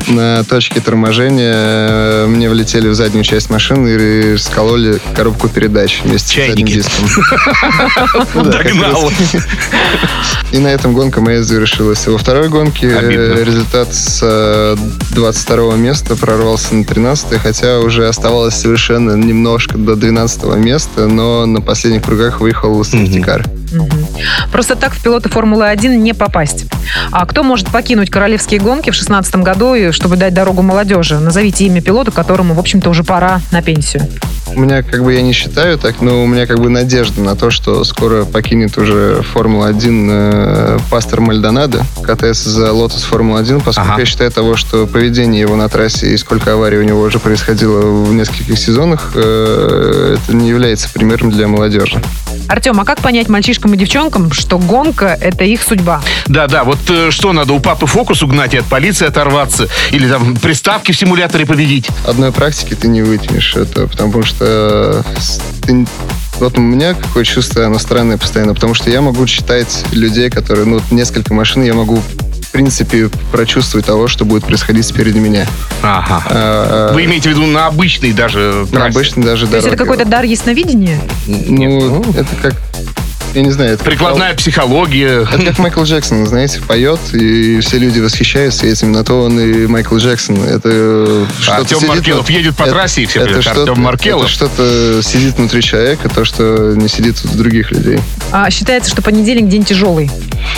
на 0.08 0.44
точке 0.44 0.80
торможения 0.80 1.54
э, 1.56 2.26
мне 2.42 2.50
влетели 2.50 2.88
в 2.88 2.96
заднюю 2.96 3.24
часть 3.24 3.52
машины 3.52 4.34
и 4.34 4.38
скололи 4.38 5.00
коробку 5.16 5.48
передач 5.48 6.02
вместе 6.04 6.38
Чайники. 6.38 6.80
с 6.82 6.86
задним 6.86 7.06
диском. 7.06 7.26
Ну 8.34 8.44
Догнал. 8.46 9.12
И 10.52 10.58
на 10.58 10.70
этом 10.70 10.96
гонка 10.96 11.22
моя 11.22 11.44
завершилась. 11.44 12.08
Во 12.08 12.18
второй 12.18 12.50
гонке 12.50 12.88
э, 12.88 13.44
результат 13.44 13.94
с 13.94 14.22
э, 14.24 14.76
22 15.12 15.76
места 15.76 16.16
прорвался 16.16 16.74
на 16.74 16.84
13 16.84 17.40
хотя 17.40 17.78
уже 17.78 18.08
оставалось 18.08 18.56
совершенно 18.56 19.12
немножко 19.12 19.78
до 19.78 19.96
12 19.96 20.44
места, 20.56 21.06
но 21.08 21.46
на 21.46 21.62
последних 21.62 22.02
кругах 22.02 22.42
выехал 22.42 22.74
Просто 24.52 24.76
так 24.76 24.94
в 24.94 25.02
пилоты 25.02 25.30
Формулы-1 25.30 25.96
не 25.96 26.14
попасть. 26.14 26.66
А 27.12 27.26
кто 27.26 27.44
может 27.44 27.70
покинуть 27.70 28.10
королевские 28.10 28.60
гонки 28.60 28.90
в 28.90 28.94
2016 28.94 29.36
году, 29.38 29.92
чтобы 29.92 30.18
дать 30.18 30.34
дорогу 30.34 30.62
молодежи? 30.62 31.20
Назовите 31.20 31.66
имя 31.66 31.82
пилота, 31.82 32.12
которому, 32.12 32.54
в 32.54 32.60
общем-то, 32.60 32.90
уже 32.90 33.04
пора 33.04 33.42
на 33.52 33.62
пенсию. 33.62 34.08
У 34.54 34.60
меня 34.60 34.84
как 34.84 35.04
бы 35.04 35.14
я 35.14 35.22
не 35.22 35.32
считаю 35.32 35.78
так, 35.78 36.02
но 36.02 36.24
у 36.24 36.28
меня 36.28 36.46
как 36.46 36.60
бы 36.60 36.70
надежда 36.70 37.22
на 37.22 37.36
то, 37.36 37.52
что 37.52 37.86
скоро 37.86 38.26
покинет 38.26 38.78
уже 38.78 39.22
Формула-1 39.34 40.08
э, 40.12 40.80
пастор 40.90 41.22
Мальдонадо, 41.22 41.84
катается 42.04 42.50
за 42.50 42.68
Lotus 42.68 43.06
Формула-1, 43.10 43.62
поскольку 43.64 43.92
Ага. 43.92 44.00
я 44.02 44.06
считаю 44.06 44.30
того, 44.30 44.58
что 44.58 44.88
поведение 44.88 45.40
его 45.40 45.56
на 45.56 45.70
трассе 45.70 46.14
и 46.14 46.18
сколько 46.18 46.54
аварий 46.54 46.80
у 46.80 46.84
него 46.84 47.02
уже 47.02 47.20
происходило 47.20 47.80
в 48.04 48.14
нескольких 48.14 48.60
сезонах, 48.60 49.12
э, 49.16 50.18
это 50.18 50.36
не 50.36 50.50
является 50.50 50.90
примером 50.90 51.32
для 51.32 51.48
молодежи. 51.48 52.02
Артем, 52.52 52.82
а 52.82 52.86
как 52.86 53.00
понять 53.00 53.30
мальчишкам 53.30 53.74
и 53.74 53.78
девчонкам, 53.78 54.34
что 54.34 54.60
гонка— 54.60 55.18
это 55.22 55.46
их 55.46 55.64
судьба? 55.64 56.02
Да-да, 56.28 56.66
вот 56.66 56.80
э, 56.90 57.10
что 57.10 57.32
надо, 57.32 57.54
у 57.54 57.62
папы 57.62 57.86
фокус 57.86 58.24
угнать 58.24 58.54
и 58.54 58.58
от 58.58 58.66
полиции 58.66 59.08
оторваться? 59.08 59.70
Или 59.92 60.10
там 60.10 60.36
приставки 60.36 60.92
в 60.92 60.98
симуляторе 60.98 61.46
победить? 61.46 61.88
Одной 62.06 62.34
практики 62.34 62.74
ты 62.76 62.90
не 62.90 63.04
вытянешь 63.04 63.56
это, 63.56 63.88
потому 63.88 64.24
что 64.24 65.02
с- 65.18 65.40
ты- 65.66 65.88
вот 66.42 66.58
у 66.58 66.62
меня 66.62 66.94
какое 66.94 67.24
чувство, 67.24 67.66
оно 67.66 67.80
странное 67.80 68.18
постоянно, 68.18 68.54
потому 68.54 68.74
что 68.74 68.90
я 68.90 69.00
могу 69.00 69.26
считать 69.28 69.86
людей, 69.94 70.30
которые, 70.30 70.66
ну, 70.66 70.74
вот 70.80 70.92
несколько 70.92 71.34
машин, 71.34 71.64
я 71.64 71.74
могу 71.74 72.02
в 72.52 72.54
принципе 72.54 73.10
прочувствовать 73.32 73.86
того, 73.86 74.10
что 74.10 74.26
будет 74.26 74.44
происходить 74.44 74.86
спереди 74.86 75.20
меня. 75.20 75.48
Ага. 75.82 76.22
А, 76.30 76.94
Вы 76.94 77.06
имеете 77.06 77.30
в 77.30 77.32
виду 77.32 77.46
на 77.46 77.68
обычной 77.68 78.12
даже 78.12 78.68
на 78.72 78.80
трассе? 78.80 78.90
обычной 79.00 79.24
даже 79.24 79.48
То 79.48 79.56
есть 79.56 79.68
это 79.70 79.78
какой-то 79.78 80.04
дар 80.04 80.26
ясновидения? 80.26 81.00
Ну, 81.28 82.04
это 82.14 82.28
как, 82.42 82.56
я 83.34 83.44
не 83.44 83.52
знаю, 83.52 83.76
это 83.76 83.86
Прикладная 83.86 84.34
психология. 84.34 85.22
Это 85.32 85.46
как 85.46 85.60
Майкл 85.60 85.84
Джексон, 85.84 86.28
знаете, 86.28 86.60
поет, 86.68 87.00
и 87.14 87.62
все 87.62 87.78
люди 87.78 88.02
восхищаются 88.02 88.68
этим. 88.68 88.92
На 88.92 89.06
то 89.06 89.22
он 89.24 89.40
и 89.40 89.66
Майкл 89.68 89.96
Джексон. 89.96 90.44
Это 90.44 91.26
что-то 91.40 91.56
Артем 91.62 91.78
сидит 91.78 91.88
Маркелов 91.90 92.22
вот- 92.24 92.30
едет 92.30 92.58
по 92.58 92.64
это- 92.64 92.72
трассе, 92.74 93.04
и 93.04 93.06
все 93.06 93.20
это 93.22 93.30
говорят, 93.30 93.44
что-то- 93.46 93.62
Артем 93.72 93.82
Маркелов. 93.82 94.24
Это 94.24 94.30
что-то 94.30 95.00
сидит 95.04 95.38
внутри 95.38 95.62
человека, 95.62 96.10
то, 96.10 96.26
что 96.26 96.74
не 96.76 96.90
сидит 96.90 97.16
у 97.24 97.30
других 97.38 97.72
людей. 97.72 98.00
А, 98.34 98.50
считается, 98.52 98.92
что 98.92 99.02
понедельник 99.02 99.48
день 99.48 99.64
тяжелый. 99.64 100.12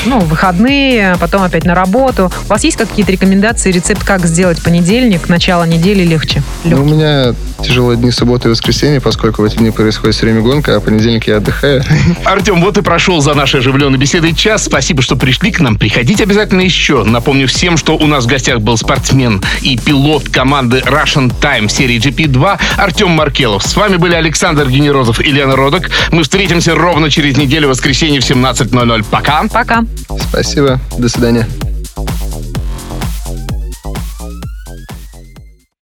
Ну, 0.06 0.19
выходные, 0.19 1.15
потом 1.19 1.43
опять 1.43 1.65
на 1.65 1.76
работу. 1.76 2.32
У 2.46 2.48
вас 2.48 2.63
есть 2.63 2.78
какие-то 2.78 3.12
рекомендации, 3.12 3.72
рецепт, 3.72 4.04
как 4.04 4.26
сделать 4.26 4.62
понедельник, 4.62 5.30
начало 5.30 5.63
недели 5.63 6.04
легче? 6.04 6.43
Ну, 6.63 6.82
у 6.82 6.86
меня 6.86 7.34
тяжелые 7.63 7.98
дни 7.98 8.12
субботы 8.12 8.50
и 8.50 8.52
воскресенье, 8.52 9.00
поскольку 9.00 9.41
в 9.41 9.46
эти 9.46 9.58
дни 9.58 9.72
происходит 9.72 10.15
все 10.15 10.26
время 10.26 10.41
гонка, 10.41 10.76
а 10.76 10.80
понедельник 10.80 11.28
я 11.28 11.38
отдыхаю. 11.38 11.84
Артем, 12.26 12.62
вот 12.62 12.78
и 12.78 12.82
прошел 12.82 13.22
за 13.22 13.34
нашей 13.34 13.62
оживленной 13.62 13.98
беседой 13.98 14.34
час. 14.34 14.65
Спасибо, 14.65 15.02
что 15.02 15.15
пришли 15.15 15.52
к 15.52 15.60
нам. 15.60 15.78
Приходите 15.78 16.24
обязательно 16.24 16.62
еще. 16.62 17.04
Напомню 17.04 17.48
всем, 17.48 17.78
что 17.78 17.96
у 17.96 18.06
нас 18.06 18.26
в 18.26 18.28
гостях 18.28 18.60
был 18.60 18.78
спортсмен 18.78 19.41
и 19.62 19.78
пилот 19.78 20.30
команды 20.30 20.80
Russian 20.80 21.32
Time 21.39 21.69
серии 21.69 22.00
GP2 22.00 22.60
Артем 22.78 23.10
Маркелов. 23.12 23.63
С 23.63 23.76
вами 23.76 23.98
были 23.98 24.15
Александр 24.15 24.67
Генерозов 24.69 25.19
и 25.22 25.32
Лена 25.32 25.56
Родок. 25.56 25.89
Мы 26.12 26.24
встретимся 26.24 26.76
ровно 26.76 27.10
через 27.10 27.38
неделю, 27.38 27.67
в 27.67 27.72
воскресенье 27.72 28.19
в 28.19 28.24
17.00. 28.30 29.06
Пока. 29.10 29.43
Пока. 29.73 29.86
Спасибо. 30.29 30.79
До 30.97 31.09
свидания. 31.09 31.47